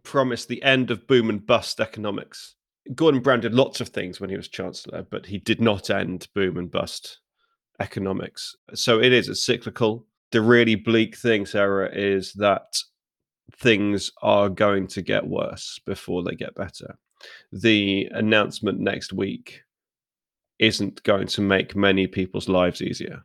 promised 0.04 0.48
the 0.48 0.64
end 0.64 0.90
of 0.92 1.08
boom 1.08 1.30
and 1.30 1.46
bust 1.46 1.80
economics. 1.80 2.56
Gordon 2.96 3.22
Brown 3.22 3.42
did 3.42 3.54
lots 3.54 3.82
of 3.82 3.90
things 3.90 4.20
when 4.20 4.30
he 4.30 4.38
was 4.38 4.48
chancellor, 4.48 5.06
but 5.10 5.26
he 5.26 5.38
did 5.38 5.62
not 5.62 5.90
end 5.90 6.28
boom 6.34 6.58
and 6.58 6.72
bust 6.72 7.20
economics. 7.80 8.56
So 8.74 9.00
it 9.00 9.14
is 9.14 9.28
a 9.28 9.36
cyclical. 9.36 10.08
The 10.32 10.42
really 10.42 10.76
bleak 10.76 11.18
thing, 11.18 11.46
Sarah, 11.46 11.90
is 11.94 12.34
that 12.34 12.78
things 13.60 14.12
are 14.22 14.50
going 14.50 14.88
to 14.88 15.02
get 15.02 15.28
worse 15.28 15.80
before 15.86 16.24
they 16.24 16.36
get 16.36 16.56
better. 16.56 16.98
The 17.52 18.08
announcement 18.12 18.80
next 18.80 19.14
week 19.14 19.62
isn't 20.60 21.04
going 21.04 21.28
to 21.28 21.42
make 21.42 21.76
many 21.76 22.08
people's 22.08 22.48
lives 22.48 22.82
easier. 22.82 23.24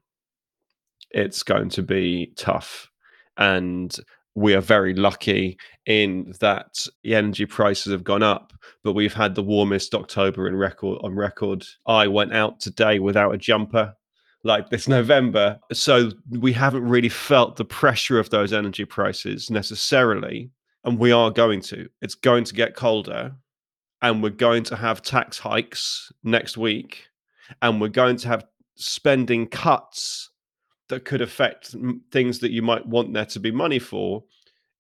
It's 1.11 1.43
going 1.43 1.69
to 1.71 1.83
be 1.83 2.33
tough. 2.37 2.91
And 3.37 3.95
we 4.35 4.55
are 4.55 4.61
very 4.61 4.95
lucky 4.95 5.59
in 5.87 6.35
that 6.41 6.87
the 7.03 7.15
energy 7.15 7.47
prices 7.47 7.93
have 7.93 8.05
gone 8.05 8.23
up, 8.23 8.53
but 8.85 8.93
we've 8.93 9.15
had 9.15 9.35
the 9.35 9.43
warmest 9.43 9.95
October 9.95 10.47
in 10.47 10.57
record 10.57 10.99
on 11.03 11.15
record. 11.15 11.65
I 11.87 12.09
went 12.09 12.35
out 12.35 12.61
today 12.61 12.99
without 12.99 13.35
a 13.35 13.39
jumper 13.39 13.95
like 14.47 14.71
this 14.71 14.89
November. 14.89 15.59
So 15.73 16.13
we 16.31 16.53
haven't 16.53 16.89
really 16.89 17.09
felt 17.09 17.57
the 17.57 17.65
pressure 17.65 18.19
of 18.19 18.31
those 18.31 18.53
energy 18.53 18.85
prices 18.85 19.51
necessarily. 19.51 20.51
And 20.85 20.99
we 20.99 21.13
are 21.13 21.31
going 21.31 21.61
to. 21.63 21.89
It's 22.01 22.15
going 22.15 22.45
to 22.45 22.55
get 22.55 22.77
colder. 22.77 23.35
And 24.03 24.23
we're 24.23 24.31
going 24.31 24.63
to 24.65 24.77
have 24.77 25.03
tax 25.03 25.39
hikes 25.39 26.13
next 26.23 26.57
week. 26.57 27.09
And 27.61 27.81
we're 27.81 27.89
going 27.89 28.17
to 28.19 28.29
have 28.29 28.45
spending 28.77 29.47
cuts 29.47 30.31
that 30.89 31.05
could 31.05 31.21
affect 31.21 31.75
things 32.13 32.39
that 32.39 32.53
you 32.53 32.63
might 32.63 32.87
want 32.87 33.13
there 33.13 33.25
to 33.27 33.41
be 33.41 33.51
money 33.51 33.79
for. 33.79 34.23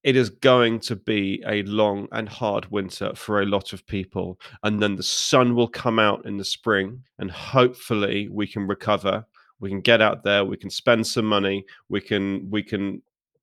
It 0.04 0.14
is 0.14 0.30
going 0.30 0.78
to 0.80 0.94
be 0.94 1.42
a 1.48 1.64
long 1.64 2.06
and 2.12 2.28
hard 2.28 2.70
winter 2.70 3.12
for 3.16 3.42
a 3.42 3.46
lot 3.46 3.72
of 3.72 3.84
people. 3.88 4.38
And 4.62 4.80
then 4.80 4.94
the 4.94 5.02
sun 5.02 5.56
will 5.56 5.66
come 5.66 5.98
out 5.98 6.24
in 6.26 6.36
the 6.36 6.44
spring, 6.44 7.02
and 7.18 7.28
hopefully 7.28 8.28
we 8.28 8.46
can 8.46 8.68
recover 8.68 9.26
we 9.60 9.68
can 9.68 9.80
get 9.80 10.00
out 10.00 10.22
there 10.24 10.44
we 10.44 10.56
can 10.56 10.70
spend 10.70 11.06
some 11.06 11.24
money 11.24 11.64
we 11.88 12.00
can 12.00 12.48
we 12.50 12.62
can 12.62 13.02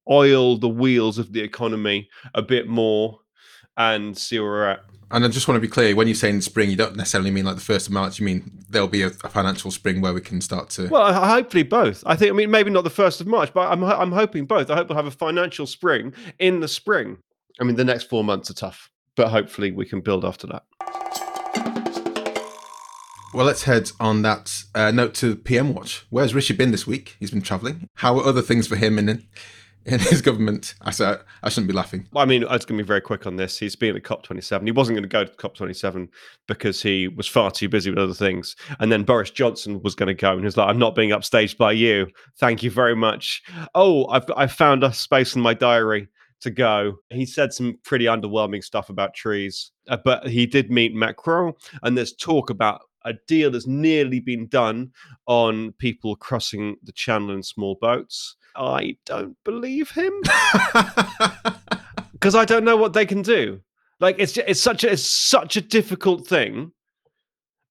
oil 0.10 0.58
the 0.58 0.70
wheels 0.70 1.18
of 1.18 1.32
the 1.34 1.42
economy 1.42 2.10
a 2.34 2.42
bit 2.42 2.68
more 2.68 3.20
and 3.78 4.18
see 4.18 4.40
where 4.40 4.50
we're 4.50 4.70
at 4.70 4.80
and 5.14 5.24
I 5.24 5.28
just 5.28 5.48
want 5.48 5.58
to 5.58 5.62
be 5.62 5.68
clear 5.68 5.96
when 5.96 6.08
you 6.08 6.16
say 6.16 6.32
in 6.32 6.42
spring, 6.42 6.72
you 6.72 6.76
don't 6.76 6.96
necessarily 6.96 7.30
mean 7.30 7.46
like 7.46 7.54
the 7.54 7.62
first 7.62 7.86
of 7.86 7.94
March. 7.94 8.20
You 8.20 8.26
mean 8.26 8.66
there'll 8.68 8.88
be 8.88 9.04
a, 9.04 9.12
a, 9.24 9.30
financial 9.30 9.70
spring 9.70 10.02
where 10.02 10.12
we 10.12 10.22
can 10.22 10.42
start 10.42 10.72
to. 10.72 10.88
Well, 10.88 11.14
hopefully 11.14 11.62
both. 11.62 12.04
I 12.08 12.16
think. 12.16 12.32
I 12.32 12.34
mean, 12.34 12.50
maybe 12.50 12.72
not 12.72 12.84
the 12.84 12.90
first 12.90 13.22
of 13.22 13.28
March, 13.28 13.54
but 13.54 13.72
I'm 13.72 13.84
I'm 13.84 14.12
hoping 14.12 14.48
both. 14.48 14.72
I 14.72 14.76
hope 14.76 14.90
we'll 14.90 14.96
have 14.96 15.06
a 15.06 15.12
financial 15.12 15.68
spring 15.68 16.14
in 16.40 16.62
the 16.62 16.68
spring. 16.68 17.18
I 17.62 17.64
mean, 17.64 17.76
the 17.76 17.84
next 17.84 18.10
four 18.10 18.24
months 18.24 18.50
are 18.50 18.56
tough, 18.56 18.90
but 19.16 19.30
hopefully 19.30 19.72
we 19.72 19.86
can 19.86 20.02
build 20.02 20.26
after 20.26 20.48
that. 20.48 20.64
Well, 23.34 23.48
let's 23.48 23.64
head 23.64 23.92
on 24.00 24.22
that 24.22 24.64
uh, 24.76 24.92
note 24.92 25.16
to 25.16 25.36
PM 25.36 25.74
Watch. 25.74 26.06
Where's 26.12 26.36
Rishi 26.36 26.54
been 26.54 26.70
this 26.70 26.86
week? 26.86 27.16
He's 27.20 27.32
been 27.32 27.42
travelling. 27.42 27.88
How 27.96 28.20
are 28.20 28.26
other 28.28 28.44
things 28.44 28.68
for 28.68 28.76
him 28.76 29.00
in 29.00 29.10
in 29.86 30.00
his 30.00 30.22
government? 30.22 30.76
I 30.82 30.92
said 30.92 31.20
I 31.42 31.50
shouldn't 31.50 31.68
be 31.68 31.74
laughing. 31.74 32.08
Well, 32.12 32.22
I 32.22 32.28
mean, 32.28 32.44
I 32.44 32.54
was 32.54 32.64
going 32.64 32.78
to 32.78 32.84
be 32.84 32.88
very 32.88 33.02
quick 33.02 33.26
on 33.26 33.36
this. 33.36 33.58
He's 33.58 33.76
been 33.76 33.96
at 33.96 34.04
COP27. 34.04 34.66
He 34.66 34.72
wasn't 34.72 34.98
going 34.98 35.04
to 35.04 35.10
go 35.10 35.26
to 35.26 35.32
COP27 35.32 36.10
because 36.48 36.84
he 36.84 37.08
was 37.08 37.28
far 37.28 37.50
too 37.50 37.68
busy 37.68 37.90
with 37.90 37.98
other 37.98 38.14
things. 38.14 38.56
And 38.80 38.92
then 38.92 39.02
Boris 39.04 39.32
Johnson 39.32 39.82
was 39.82 39.96
going 39.96 40.08
to 40.08 40.14
go, 40.14 40.34
and 40.34 40.42
he 40.42 40.46
was 40.46 40.56
like, 40.56 40.70
"I'm 40.70 40.78
not 40.78 40.94
being 40.94 41.10
upstaged 41.10 41.58
by 41.58 41.72
you. 41.72 42.06
Thank 42.38 42.62
you 42.62 42.70
very 42.70 42.96
much." 42.96 43.42
Oh, 43.74 44.06
I've 44.10 44.30
I 44.38 44.46
found 44.46 44.84
a 44.84 44.94
space 44.94 45.36
in 45.36 45.42
my 45.42 45.56
diary 45.56 46.08
to 46.42 46.52
go. 46.52 46.98
He 47.10 47.26
said 47.26 47.52
some 47.52 47.80
pretty 47.84 48.06
underwhelming 48.06 48.64
stuff 48.64 48.90
about 48.90 49.16
trees, 49.16 49.72
uh, 49.88 49.98
but 50.06 50.28
he 50.28 50.46
did 50.46 50.70
meet 50.70 50.94
Macron, 50.94 51.54
and 51.82 51.98
there's 51.98 52.14
talk 52.14 52.52
about 52.52 52.82
a 53.06 53.14
deal 53.28 53.54
has 53.54 53.68
nearly 53.68 54.20
been 54.20 54.48
done 54.48 54.92
on 55.28 55.74
people 55.74 56.16
crossing 56.16 56.78
the 56.84 56.92
channel 56.92 57.32
in 57.32 57.44
small 57.44 57.76
boats. 57.76 58.36
I 58.56 58.98
don't 59.06 59.36
believe 59.44 59.92
him 59.92 60.14
because 62.14 62.36
I 62.36 62.46
don't 62.46 62.64
know 62.64 62.78
what 62.78 62.94
they 62.94 63.06
can 63.06 63.22
do. 63.22 63.62
Like 64.00 64.18
it's 64.20 64.38
it's 64.38 64.60
such 64.60 64.84
a 64.84 64.92
it's 64.92 65.10
such 65.10 65.56
a 65.56 65.62
difficult 65.62 66.28
thing. 66.28 66.72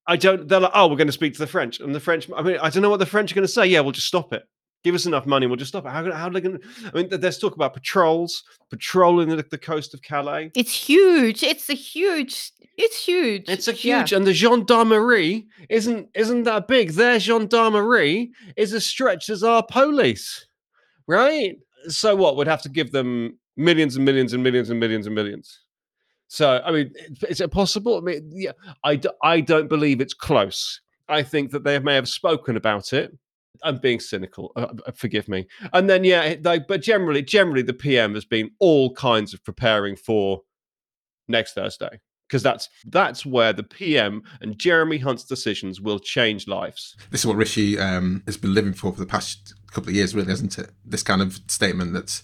I 0.06 0.16
don't. 0.16 0.48
They're 0.48 0.60
like, 0.60 0.72
oh, 0.74 0.88
we're 0.88 0.96
going 0.96 1.06
to 1.06 1.12
speak 1.12 1.34
to 1.34 1.38
the 1.38 1.46
French, 1.46 1.78
and 1.78 1.94
the 1.94 2.00
French. 2.00 2.28
I 2.34 2.42
mean, 2.42 2.58
I 2.60 2.70
don't 2.70 2.82
know 2.82 2.90
what 2.90 2.98
the 2.98 3.06
French 3.06 3.30
are 3.30 3.34
going 3.36 3.46
to 3.46 3.52
say. 3.52 3.66
Yeah, 3.66 3.80
we'll 3.80 3.92
just 3.92 4.08
stop 4.08 4.32
it 4.32 4.42
give 4.82 4.94
us 4.94 5.06
enough 5.06 5.26
money, 5.26 5.46
we'll 5.46 5.56
just 5.56 5.70
stop 5.70 5.86
it. 5.86 5.90
How, 5.90 6.10
how 6.12 6.26
are 6.26 6.30
they 6.30 6.40
going 6.40 6.58
to? 6.58 6.64
I 6.86 6.90
mean, 6.96 7.08
there's 7.08 7.38
talk 7.38 7.54
about 7.54 7.74
patrols, 7.74 8.44
patrolling 8.70 9.28
the, 9.28 9.44
the 9.50 9.58
coast 9.58 9.94
of 9.94 10.02
Calais. 10.02 10.50
It's 10.54 10.72
huge. 10.72 11.42
It's 11.42 11.68
a 11.70 11.74
huge. 11.74 12.52
It's 12.76 13.04
huge. 13.04 13.48
It's 13.48 13.68
a 13.68 13.72
huge, 13.72 14.12
yeah. 14.12 14.16
and 14.16 14.26
the 14.26 14.32
gendarmerie 14.32 15.46
isn't 15.68 16.08
isn't 16.14 16.44
that 16.44 16.68
big. 16.68 16.92
Their 16.92 17.18
gendarmerie 17.18 18.30
is 18.56 18.72
as 18.72 18.86
stretched 18.86 19.28
as 19.28 19.42
our 19.42 19.62
police, 19.64 20.46
right? 21.06 21.56
So 21.88 22.16
what? 22.16 22.36
We'd 22.36 22.46
have 22.46 22.62
to 22.62 22.68
give 22.68 22.92
them 22.92 23.38
millions 23.56 23.96
and 23.96 24.04
millions 24.04 24.32
and 24.32 24.42
millions 24.42 24.70
and 24.70 24.80
millions 24.80 25.06
and 25.06 25.14
millions. 25.14 25.60
So, 26.28 26.62
I 26.64 26.72
mean, 26.72 26.94
is 27.28 27.42
it 27.42 27.50
possible? 27.50 27.98
I 27.98 28.00
mean, 28.00 28.30
yeah, 28.32 28.52
I, 28.84 28.96
d- 28.96 29.10
I 29.22 29.42
don't 29.42 29.68
believe 29.68 30.00
it's 30.00 30.14
close. 30.14 30.80
I 31.10 31.22
think 31.22 31.50
that 31.50 31.62
they 31.62 31.78
may 31.78 31.94
have 31.94 32.08
spoken 32.08 32.56
about 32.56 32.94
it 32.94 33.12
I'm 33.64 33.79
being 33.79 34.01
cynical. 34.01 34.53
Uh, 34.57 34.68
uh, 34.87 34.92
forgive 34.92 35.29
me. 35.29 35.46
And 35.72 35.88
then 35.88 36.05
yeah, 36.05 36.35
they, 36.40 36.59
but 36.59 36.83
generally, 36.83 37.22
generally, 37.22 37.62
the 37.62 37.75
PM 37.75 38.14
has 38.14 38.25
been 38.25 38.51
all 38.59 38.94
kinds 38.94 39.35
of 39.35 39.44
preparing 39.44 39.96
for 39.96 40.42
next 41.29 41.55
Thursday 41.55 42.01
because 42.29 42.42
that's 42.42 42.68
that's 42.87 43.27
where 43.27 43.53
the 43.53 43.62
PM 43.62 44.22
and 44.40 44.59
Jeremy 44.59 44.98
Hunt's 44.98 45.25
decisions 45.25 45.81
will 45.81 45.98
change 45.98 46.48
lives. 46.48 46.96
This 47.11 47.20
is 47.20 47.27
what 47.27 47.37
Rishi 47.37 47.79
um, 47.79 48.22
has 48.27 48.37
been 48.37 48.55
living 48.55 48.72
for 48.72 48.92
for 48.92 49.01
the 49.01 49.07
past 49.07 49.55
couple 49.70 49.90
of 49.90 49.94
years, 49.94 50.14
really, 50.14 50.33
isn't 50.33 50.59
it? 50.59 50.70
This 50.85 51.03
kind 51.03 51.20
of 51.20 51.40
statement 51.48 51.92
that 51.92 52.22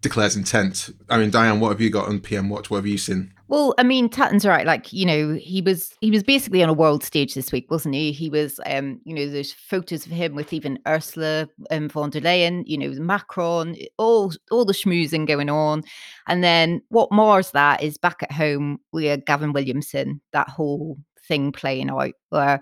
declares 0.00 0.36
intent. 0.36 0.90
I 1.08 1.18
mean, 1.18 1.30
Diane, 1.30 1.60
what 1.60 1.70
have 1.70 1.80
you 1.80 1.90
got 1.90 2.08
on 2.08 2.20
PM 2.20 2.48
Watch? 2.48 2.70
What 2.70 2.78
have 2.78 2.86
you 2.86 2.98
seen? 2.98 3.32
Well, 3.48 3.74
I 3.78 3.84
mean, 3.84 4.08
Tatton's 4.08 4.44
right. 4.44 4.66
Like, 4.66 4.92
you 4.92 5.06
know, 5.06 5.34
he 5.34 5.62
was 5.62 5.94
he 6.00 6.10
was 6.10 6.24
basically 6.24 6.62
on 6.62 6.68
a 6.68 6.74
world 6.74 7.04
stage 7.04 7.34
this 7.34 7.52
week, 7.52 7.70
wasn't 7.70 7.94
he? 7.94 8.10
He 8.10 8.28
was, 8.28 8.58
um, 8.66 9.00
you 9.04 9.14
know, 9.14 9.28
there's 9.28 9.52
photos 9.52 10.04
of 10.04 10.10
him 10.10 10.34
with 10.34 10.52
even 10.52 10.80
Ursula 10.86 11.48
um, 11.70 11.88
von 11.88 12.10
der 12.10 12.20
Leyen, 12.20 12.64
you 12.66 12.76
know, 12.76 12.90
Macron, 13.00 13.76
all 13.98 14.32
all 14.50 14.64
the 14.64 14.72
schmoozing 14.72 15.26
going 15.26 15.48
on, 15.48 15.84
and 16.26 16.42
then 16.42 16.82
what 16.88 17.12
mars 17.12 17.52
that 17.52 17.82
is 17.82 17.98
back 17.98 18.22
at 18.22 18.32
home 18.32 18.78
we 18.92 19.04
with 19.04 19.24
Gavin 19.26 19.52
Williamson, 19.52 20.20
that 20.32 20.48
whole 20.48 20.98
thing 21.28 21.52
playing 21.52 21.90
out. 21.90 22.14
Where, 22.30 22.60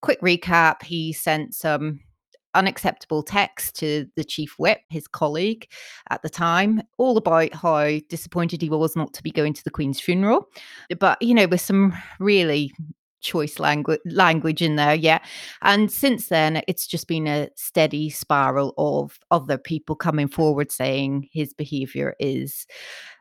quick 0.00 0.20
recap, 0.20 0.82
he 0.82 1.12
sent 1.12 1.54
some 1.54 2.00
unacceptable 2.54 3.22
text 3.22 3.76
to 3.76 4.06
the 4.16 4.24
chief 4.24 4.54
whip, 4.58 4.80
his 4.88 5.06
colleague 5.06 5.68
at 6.10 6.22
the 6.22 6.30
time, 6.30 6.82
all 6.98 7.16
about 7.16 7.54
how 7.54 7.98
disappointed 8.08 8.62
he 8.62 8.70
was 8.70 8.96
not 8.96 9.12
to 9.14 9.22
be 9.22 9.30
going 9.30 9.52
to 9.54 9.64
the 9.64 9.70
Queen's 9.70 10.00
funeral. 10.00 10.48
But, 10.98 11.20
you 11.22 11.34
know, 11.34 11.46
with 11.46 11.60
some 11.60 11.92
really 12.18 12.72
choice 13.20 13.58
language 13.58 14.00
language 14.06 14.62
in 14.62 14.76
there 14.76 14.94
yeah 14.94 15.18
and 15.62 15.92
since 15.92 16.28
then 16.28 16.62
it's 16.66 16.86
just 16.86 17.06
been 17.06 17.26
a 17.26 17.48
steady 17.54 18.08
spiral 18.08 18.72
of 18.78 19.18
other 19.30 19.58
people 19.58 19.94
coming 19.94 20.26
forward 20.28 20.72
saying 20.72 21.28
his 21.30 21.52
behavior 21.52 22.14
is 22.18 22.66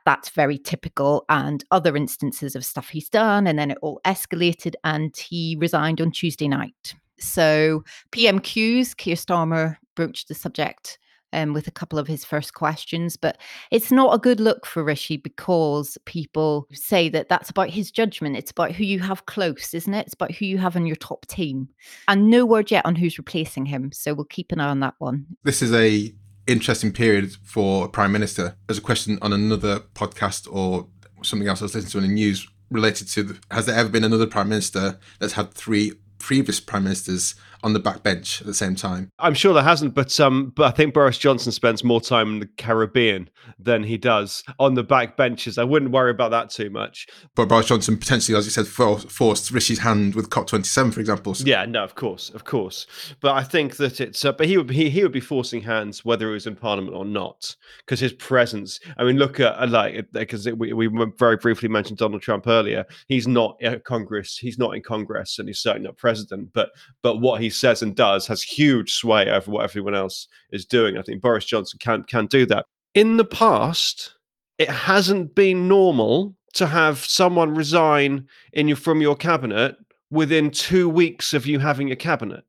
that's 0.05 0.29
very 0.29 0.57
typical 0.57 1.25
and 1.29 1.63
other 1.71 1.95
instances 1.95 2.55
of 2.55 2.65
stuff 2.65 2.89
he's 2.89 3.09
done 3.09 3.45
and 3.45 3.59
then 3.59 3.71
it 3.71 3.77
all 3.81 3.99
escalated 4.05 4.73
and 4.83 5.15
he 5.17 5.57
resigned 5.59 5.99
on 5.99 6.11
tuesday 6.11 6.47
night 6.47 6.95
so 7.19 7.83
PMQs, 8.11 8.95
Keir 8.95 9.15
Starmer 9.15 9.77
broached 9.95 10.27
the 10.27 10.35
subject 10.35 10.99
um, 11.33 11.53
with 11.53 11.67
a 11.67 11.71
couple 11.71 11.99
of 11.99 12.07
his 12.07 12.25
first 12.25 12.53
questions, 12.53 13.15
but 13.15 13.37
it's 13.71 13.91
not 13.91 14.13
a 14.13 14.19
good 14.19 14.39
look 14.39 14.65
for 14.65 14.83
Rishi 14.83 15.17
because 15.17 15.97
people 16.05 16.67
say 16.71 17.09
that 17.09 17.29
that's 17.29 17.49
about 17.49 17.69
his 17.69 17.91
judgment. 17.91 18.37
It's 18.37 18.51
about 18.51 18.71
who 18.71 18.83
you 18.83 18.99
have 18.99 19.25
close, 19.25 19.73
isn't 19.73 19.93
it? 19.93 20.05
It's 20.07 20.13
about 20.13 20.31
who 20.31 20.45
you 20.45 20.57
have 20.57 20.75
on 20.75 20.85
your 20.85 20.95
top 20.95 21.25
team, 21.27 21.69
and 22.07 22.29
no 22.29 22.45
word 22.45 22.71
yet 22.71 22.85
on 22.85 22.95
who's 22.95 23.17
replacing 23.17 23.65
him. 23.67 23.91
So 23.91 24.13
we'll 24.13 24.25
keep 24.25 24.51
an 24.51 24.59
eye 24.59 24.69
on 24.69 24.79
that 24.79 24.95
one. 24.97 25.25
This 25.43 25.61
is 25.61 25.73
a 25.73 26.13
interesting 26.47 26.91
period 26.91 27.35
for 27.43 27.85
a 27.85 27.89
prime 27.89 28.11
minister. 28.11 28.55
There's 28.67 28.79
a 28.79 28.81
question 28.81 29.19
on 29.21 29.33
another 29.33 29.81
podcast 29.93 30.47
or 30.51 30.87
something 31.21 31.47
else 31.47 31.61
I 31.61 31.65
was 31.65 31.75
listening 31.75 31.91
to 31.91 31.97
in 31.99 32.03
the 32.05 32.13
news 32.13 32.47
related 32.71 33.07
to 33.09 33.23
the, 33.23 33.39
has 33.51 33.65
there 33.65 33.75
ever 33.75 33.89
been 33.89 34.03
another 34.03 34.27
prime 34.27 34.49
minister 34.49 34.99
that's 35.19 35.33
had 35.33 35.53
three 35.53 35.93
previous 36.19 36.59
prime 36.59 36.83
ministers 36.83 37.35
on 37.63 37.73
the 37.73 37.79
back 37.79 38.03
bench 38.03 38.41
at 38.41 38.47
the 38.47 38.53
same 38.53 38.75
time. 38.75 39.11
I'm 39.19 39.33
sure 39.33 39.53
there 39.53 39.63
hasn't, 39.63 39.93
but 39.93 40.17
um, 40.19 40.51
but 40.55 40.65
I 40.65 40.71
think 40.71 40.93
Boris 40.93 41.17
Johnson 41.17 41.51
spends 41.51 41.83
more 41.83 42.01
time 42.01 42.33
in 42.33 42.39
the 42.39 42.45
Caribbean 42.57 43.29
than 43.57 43.83
he 43.83 43.97
does 43.97 44.43
on 44.59 44.75
the 44.75 44.83
back 44.83 45.17
benches. 45.17 45.57
I 45.57 45.63
wouldn't 45.63 45.91
worry 45.91 46.11
about 46.11 46.31
that 46.31 46.49
too 46.49 46.69
much. 46.69 47.07
But 47.35 47.47
Boris 47.49 47.67
Johnson 47.67 47.97
potentially, 47.97 48.37
as 48.37 48.45
you 48.45 48.51
said, 48.51 48.67
for, 48.67 48.99
forced 48.99 49.51
Rishi's 49.51 49.79
hand 49.79 50.15
with 50.15 50.29
COP27, 50.29 50.93
for 50.93 50.99
example. 50.99 51.35
Yeah, 51.39 51.65
no, 51.65 51.83
of 51.83 51.95
course, 51.95 52.29
of 52.29 52.45
course. 52.45 52.87
But 53.19 53.35
I 53.35 53.43
think 53.43 53.75
that 53.77 53.99
it's. 53.99 54.23
Uh, 54.23 54.31
but 54.31 54.47
he 54.47 54.57
would 54.57 54.69
he, 54.69 54.89
he 54.89 55.03
would 55.03 55.11
be 55.11 55.19
forcing 55.19 55.61
hands 55.61 56.05
whether 56.05 56.27
he 56.27 56.33
was 56.33 56.47
in 56.47 56.55
Parliament 56.55 56.95
or 56.95 57.05
not, 57.05 57.55
because 57.79 57.99
his 57.99 58.13
presence. 58.13 58.79
I 58.97 59.03
mean, 59.03 59.17
look 59.17 59.39
at 59.39 59.59
uh, 59.61 59.67
like 59.67 60.11
because 60.11 60.49
we 60.51 60.73
we 60.73 60.89
very 61.17 61.37
briefly 61.37 61.69
mentioned 61.69 61.97
Donald 61.97 62.21
Trump 62.21 62.47
earlier. 62.47 62.85
He's 63.07 63.27
not 63.27 63.57
at 63.61 63.83
Congress. 63.83 64.37
He's 64.37 64.57
not 64.57 64.75
in 64.75 64.81
Congress, 64.81 65.39
and 65.39 65.49
he's 65.49 65.59
certainly 65.59 65.87
not 65.87 65.97
president. 65.97 66.53
But 66.53 66.69
but 67.01 67.17
what 67.17 67.41
he 67.41 67.48
says 67.49 67.81
and 67.81 67.95
does 67.95 68.27
has 68.27 68.41
huge 68.41 68.93
sway 68.93 69.29
over 69.29 69.51
what 69.51 69.63
everyone 69.63 69.95
else 69.95 70.27
is 70.51 70.65
doing. 70.65 70.97
I 70.97 71.01
think 71.01 71.21
Boris 71.21 71.45
Johnson 71.45 71.79
can 71.79 72.03
can 72.03 72.27
do 72.27 72.45
that. 72.47 72.65
In 72.93 73.17
the 73.17 73.25
past, 73.25 74.15
it 74.57 74.69
hasn't 74.69 75.35
been 75.35 75.67
normal 75.67 76.35
to 76.53 76.65
have 76.67 76.99
someone 76.99 77.55
resign 77.55 78.27
in 78.53 78.67
your 78.67 78.77
from 78.77 79.01
your 79.01 79.15
cabinet 79.15 79.75
within 80.11 80.51
two 80.51 80.89
weeks 80.89 81.33
of 81.33 81.45
you 81.45 81.59
having 81.59 81.91
a 81.91 81.95
cabinet. 81.95 82.43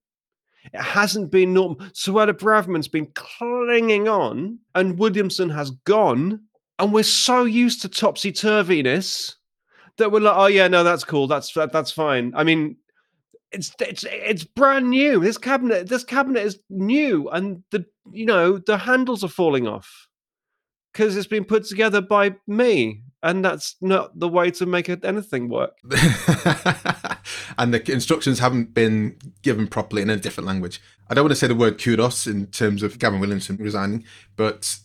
It 0.72 0.80
hasn't 0.80 1.30
been 1.30 1.54
normal. 1.54 1.76
Suella 1.92 2.32
Braverman's 2.32 2.88
been 2.88 3.10
clinging 3.14 4.08
on, 4.08 4.58
and 4.74 4.98
Williamson 4.98 5.50
has 5.50 5.70
gone, 5.84 6.40
and 6.78 6.92
we're 6.92 7.02
so 7.02 7.44
used 7.44 7.82
to 7.82 7.88
topsy 7.88 8.32
turviness 8.32 9.34
that 9.96 10.10
we're 10.10 10.20
like, 10.20 10.36
oh 10.36 10.46
yeah, 10.46 10.68
no, 10.68 10.82
that's 10.84 11.04
cool. 11.04 11.26
That's 11.26 11.52
that, 11.54 11.72
that's 11.72 11.92
fine. 11.92 12.32
I 12.34 12.44
mean, 12.44 12.76
it's 13.52 13.74
it's 13.80 14.04
it's 14.08 14.44
brand 14.44 14.90
new. 14.90 15.20
This 15.20 15.38
cabinet, 15.38 15.88
this 15.88 16.04
cabinet 16.04 16.44
is 16.44 16.58
new, 16.68 17.28
and 17.30 17.62
the 17.70 17.84
you 18.12 18.26
know 18.26 18.58
the 18.58 18.78
handles 18.78 19.24
are 19.24 19.28
falling 19.28 19.66
off 19.66 20.08
because 20.92 21.16
it's 21.16 21.26
been 21.26 21.44
put 21.44 21.64
together 21.64 22.00
by 22.00 22.34
me, 22.46 23.02
and 23.22 23.44
that's 23.44 23.76
not 23.80 24.18
the 24.18 24.28
way 24.28 24.50
to 24.52 24.66
make 24.66 24.88
anything 24.88 25.48
work. 25.48 25.76
and 27.58 27.74
the 27.74 27.82
instructions 27.92 28.38
haven't 28.38 28.74
been 28.74 29.16
given 29.42 29.66
properly 29.66 30.02
in 30.02 30.10
a 30.10 30.16
different 30.16 30.46
language. 30.46 30.80
I 31.08 31.14
don't 31.14 31.24
want 31.24 31.32
to 31.32 31.36
say 31.36 31.46
the 31.46 31.54
word 31.54 31.82
kudos 31.82 32.26
in 32.26 32.46
terms 32.48 32.82
of 32.82 32.98
Gavin 32.98 33.20
Williamson 33.20 33.56
resigning, 33.56 34.04
but 34.36 34.78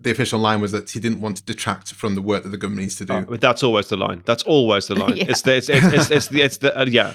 the 0.00 0.10
official 0.10 0.38
line 0.38 0.60
was 0.60 0.72
that 0.72 0.90
he 0.90 1.00
didn't 1.00 1.20
want 1.20 1.38
to 1.38 1.42
detract 1.42 1.92
from 1.92 2.14
the 2.14 2.22
work 2.22 2.42
that 2.44 2.50
the 2.50 2.56
government 2.56 2.82
needs 2.82 2.96
to 2.96 3.04
do. 3.04 3.14
Oh, 3.14 3.22
but 3.22 3.40
that's 3.40 3.62
always 3.62 3.88
the 3.88 3.96
line. 3.96 4.22
That's 4.24 4.42
always 4.44 4.86
the 4.86 4.94
line. 4.98 5.16
yeah. 5.16 5.24
It's 5.28 5.42
the 5.42 5.56
it's, 5.56 5.68
it's, 5.68 5.86
it's, 5.86 6.10
it's 6.10 6.28
the 6.28 6.42
it's 6.42 6.56
the 6.58 6.78
uh, 6.78 6.86
yeah. 6.86 7.14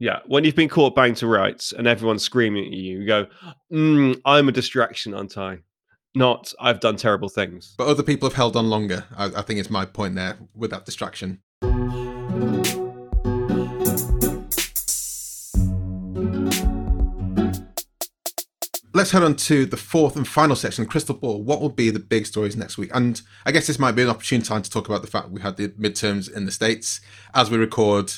Yeah, 0.00 0.20
when 0.26 0.44
you've 0.44 0.54
been 0.54 0.68
caught 0.68 0.94
bang 0.94 1.16
to 1.16 1.26
rights 1.26 1.72
and 1.72 1.88
everyone's 1.88 2.22
screaming 2.22 2.66
at 2.66 2.70
you, 2.70 3.00
you 3.00 3.06
go, 3.06 3.26
mm, 3.72 4.20
"I'm 4.24 4.48
a 4.48 4.52
distraction, 4.52 5.12
aren't 5.12 5.36
I?" 5.36 5.58
Not, 6.14 6.54
"I've 6.60 6.78
done 6.78 6.94
terrible 6.94 7.28
things." 7.28 7.74
But 7.76 7.88
other 7.88 8.04
people 8.04 8.28
have 8.28 8.36
held 8.36 8.54
on 8.54 8.70
longer. 8.70 9.06
I, 9.16 9.24
I 9.24 9.42
think 9.42 9.58
it's 9.58 9.70
my 9.70 9.84
point 9.84 10.14
there 10.14 10.38
with 10.54 10.70
that 10.70 10.86
distraction. 10.86 11.40
Let's 18.94 19.10
head 19.10 19.24
on 19.24 19.34
to 19.34 19.66
the 19.66 19.76
fourth 19.76 20.14
and 20.14 20.26
final 20.26 20.54
section, 20.54 20.86
Crystal 20.86 21.16
Ball. 21.16 21.42
What 21.42 21.60
will 21.60 21.70
be 21.70 21.90
the 21.90 21.98
big 21.98 22.26
stories 22.26 22.56
next 22.56 22.78
week? 22.78 22.90
And 22.94 23.20
I 23.44 23.50
guess 23.50 23.66
this 23.66 23.80
might 23.80 23.96
be 23.96 24.02
an 24.02 24.08
opportune 24.10 24.42
time 24.42 24.62
to 24.62 24.70
talk 24.70 24.88
about 24.88 25.02
the 25.02 25.08
fact 25.08 25.30
we 25.30 25.40
had 25.40 25.56
the 25.56 25.70
midterms 25.70 26.32
in 26.32 26.44
the 26.46 26.52
States. 26.52 27.00
As 27.34 27.50
we 27.50 27.58
record, 27.58 28.12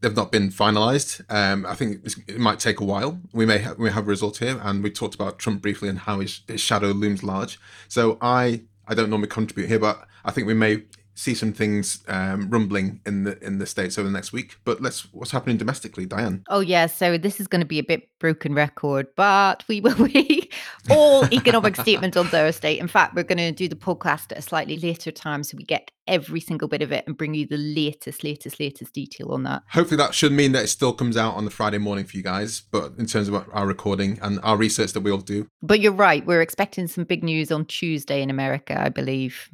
they've 0.00 0.14
not 0.14 0.30
been 0.30 0.50
finalised. 0.50 1.22
Um, 1.30 1.66
I 1.66 1.74
think 1.74 2.04
it 2.28 2.38
might 2.38 2.58
take 2.58 2.80
a 2.80 2.84
while. 2.84 3.20
We 3.32 3.46
may 3.46 3.58
ha- 3.58 3.74
we 3.78 3.90
have 3.90 4.04
a 4.04 4.10
result 4.10 4.38
here, 4.38 4.60
and 4.62 4.82
we 4.82 4.90
talked 4.90 5.14
about 5.14 5.38
Trump 5.38 5.62
briefly 5.62 5.88
and 5.88 5.98
how 6.00 6.20
his, 6.20 6.40
his 6.46 6.60
shadow 6.60 6.88
looms 6.88 7.22
large. 7.22 7.58
So 7.88 8.18
I 8.20 8.62
I 8.86 8.94
don't 8.94 9.10
normally 9.10 9.28
contribute 9.28 9.68
here, 9.68 9.78
but 9.78 10.06
I 10.24 10.30
think 10.30 10.46
we 10.46 10.54
may 10.54 10.82
see 11.14 11.34
some 11.34 11.52
things 11.52 12.02
um, 12.08 12.50
rumbling 12.50 13.00
in 13.06 13.24
the 13.24 13.42
in 13.44 13.58
the 13.58 13.66
states 13.66 13.98
over 13.98 14.08
the 14.08 14.12
next 14.12 14.32
week. 14.32 14.56
But 14.64 14.80
let's 14.80 15.12
what's 15.12 15.30
happening 15.30 15.56
domestically, 15.56 16.06
Diane? 16.06 16.44
Oh 16.48 16.60
yeah, 16.60 16.86
so 16.86 17.16
this 17.16 17.40
is 17.40 17.46
going 17.46 17.60
to 17.60 17.66
be 17.66 17.78
a 17.78 17.84
bit 17.84 18.08
broken 18.18 18.54
record, 18.54 19.06
but 19.16 19.64
we 19.68 19.80
will 19.80 20.06
be 20.06 20.50
all 20.90 21.24
economic 21.32 21.76
statements 21.76 22.16
on 22.16 22.26
Thursday. 22.26 22.78
In 22.78 22.88
fact, 22.88 23.14
we're 23.14 23.22
going 23.22 23.38
to 23.38 23.52
do 23.52 23.68
the 23.68 23.76
podcast 23.76 24.32
at 24.32 24.38
a 24.38 24.42
slightly 24.42 24.76
later 24.76 25.10
time, 25.10 25.42
so 25.42 25.56
we 25.56 25.64
get 25.64 25.90
every 26.06 26.40
single 26.40 26.68
bit 26.68 26.82
of 26.82 26.92
it 26.92 27.04
and 27.06 27.16
bring 27.16 27.34
you 27.34 27.46
the 27.46 27.56
latest, 27.56 28.24
latest, 28.24 28.60
latest 28.60 28.92
detail 28.92 29.32
on 29.32 29.44
that. 29.44 29.62
Hopefully, 29.70 29.96
that 29.96 30.14
should 30.14 30.32
mean 30.32 30.52
that 30.52 30.64
it 30.64 30.68
still 30.68 30.92
comes 30.92 31.16
out 31.16 31.34
on 31.34 31.44
the 31.44 31.50
Friday 31.50 31.78
morning 31.78 32.04
for 32.04 32.16
you 32.16 32.22
guys. 32.22 32.62
But 32.70 32.92
in 32.98 33.06
terms 33.06 33.28
of 33.28 33.46
our 33.52 33.66
recording 33.66 34.18
and 34.20 34.40
our 34.42 34.56
research 34.56 34.92
that 34.92 35.00
we 35.00 35.10
all 35.10 35.18
do, 35.18 35.46
but 35.62 35.80
you're 35.80 35.92
right, 35.92 36.24
we're 36.26 36.42
expecting 36.42 36.86
some 36.86 37.04
big 37.04 37.22
news 37.22 37.52
on 37.52 37.66
Tuesday 37.66 38.22
in 38.22 38.30
America, 38.30 38.80
I 38.80 38.88
believe 38.88 39.50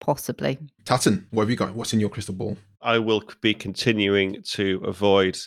possibly. 0.00 0.58
Tatton, 0.84 1.26
what 1.30 1.42
have 1.42 1.50
you 1.50 1.56
got? 1.56 1.74
What's 1.74 1.92
in 1.92 2.00
your 2.00 2.08
crystal 2.08 2.34
ball? 2.34 2.56
I 2.82 2.98
will 2.98 3.22
be 3.40 3.54
continuing 3.54 4.42
to 4.42 4.82
avoid 4.84 5.38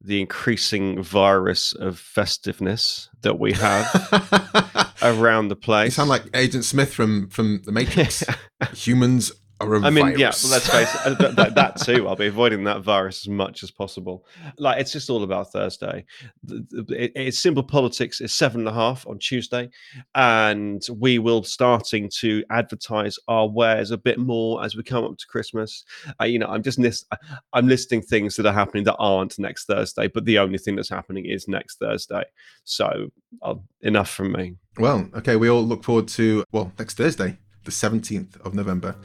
the 0.00 0.20
increasing 0.20 1.02
virus 1.02 1.72
of 1.72 1.98
festiveness 1.98 3.08
that 3.22 3.38
we 3.38 3.52
have 3.52 4.94
around 5.02 5.48
the 5.48 5.56
place. 5.56 5.86
You 5.86 5.90
sound 5.92 6.10
like 6.10 6.24
Agent 6.34 6.64
Smith 6.64 6.92
from 6.92 7.28
from 7.30 7.62
The 7.64 7.72
Matrix. 7.72 8.22
Humans 8.74 9.32
I 9.58 9.90
mean, 9.90 10.04
virus. 10.04 10.18
yeah, 10.18 10.32
well, 10.42 10.52
let's 10.52 10.68
face 10.68 10.94
it, 10.94 11.20
uh, 11.20 11.30
that, 11.32 11.54
that, 11.54 11.80
too. 11.80 12.06
I'll 12.06 12.14
be 12.14 12.26
avoiding 12.26 12.64
that 12.64 12.82
virus 12.82 13.22
as 13.22 13.28
much 13.28 13.62
as 13.62 13.70
possible. 13.70 14.26
Like, 14.58 14.80
it's 14.80 14.92
just 14.92 15.08
all 15.08 15.22
about 15.22 15.50
Thursday. 15.50 16.04
it's 16.46 17.40
simple 17.40 17.62
politics. 17.62 18.20
It's 18.20 18.34
seven 18.34 18.60
and 18.60 18.68
a 18.68 18.72
half 18.72 19.06
on 19.06 19.18
Tuesday, 19.18 19.70
and 20.14 20.86
we 20.94 21.18
will 21.18 21.42
starting 21.42 22.10
to 22.18 22.44
advertise 22.50 23.18
our 23.28 23.48
wares 23.48 23.92
a 23.92 23.96
bit 23.96 24.18
more 24.18 24.62
as 24.62 24.76
we 24.76 24.82
come 24.82 25.04
up 25.04 25.16
to 25.16 25.26
Christmas. 25.26 25.84
Uh, 26.20 26.24
you 26.24 26.38
know, 26.38 26.48
I'm 26.48 26.62
just 26.62 26.78
list, 26.78 27.06
I'm 27.54 27.66
listing 27.66 28.02
things 28.02 28.36
that 28.36 28.44
are 28.44 28.52
happening 28.52 28.84
that 28.84 28.96
aren't 28.96 29.38
next 29.38 29.64
Thursday, 29.64 30.08
but 30.08 30.26
the 30.26 30.38
only 30.38 30.58
thing 30.58 30.76
that's 30.76 30.90
happening 30.90 31.24
is 31.24 31.48
next 31.48 31.78
Thursday. 31.78 32.24
So, 32.64 33.08
uh, 33.40 33.54
enough 33.80 34.10
from 34.10 34.32
me. 34.32 34.56
Well, 34.78 35.08
okay, 35.14 35.36
we 35.36 35.48
all 35.48 35.62
look 35.62 35.82
forward 35.82 36.08
to 36.08 36.44
well 36.52 36.72
next 36.78 36.98
Thursday, 36.98 37.38
the 37.64 37.70
17th 37.70 38.38
of 38.42 38.54
November. 38.54 38.96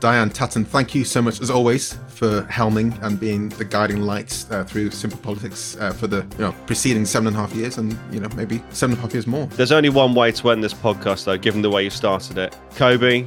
Diane 0.00 0.30
Tatton, 0.30 0.64
thank 0.64 0.94
you 0.94 1.04
so 1.04 1.22
much 1.22 1.40
as 1.40 1.50
always 1.50 1.98
for 2.08 2.42
helming 2.42 3.00
and 3.02 3.18
being 3.18 3.48
the 3.50 3.64
guiding 3.64 4.02
light 4.02 4.44
uh, 4.50 4.64
through 4.64 4.90
Simple 4.90 5.18
Politics 5.18 5.76
uh, 5.80 5.92
for 5.92 6.06
the 6.06 6.26
you 6.32 6.38
know 6.38 6.54
preceding 6.66 7.04
seven 7.04 7.28
and 7.28 7.36
a 7.36 7.38
half 7.38 7.54
years 7.54 7.78
and 7.78 7.98
you 8.12 8.20
know 8.20 8.28
maybe 8.36 8.62
seven 8.70 8.92
and 8.94 8.98
a 8.98 9.02
half 9.02 9.12
years 9.12 9.26
more. 9.26 9.46
There's 9.46 9.72
only 9.72 9.88
one 9.88 10.14
way 10.14 10.32
to 10.32 10.50
end 10.50 10.62
this 10.62 10.74
podcast 10.74 11.24
though, 11.24 11.38
given 11.38 11.62
the 11.62 11.70
way 11.70 11.84
you 11.84 11.90
started 11.90 12.38
it. 12.38 12.56
Kobe, 12.74 13.26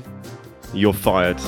you're 0.74 0.94
fired. 0.94 1.40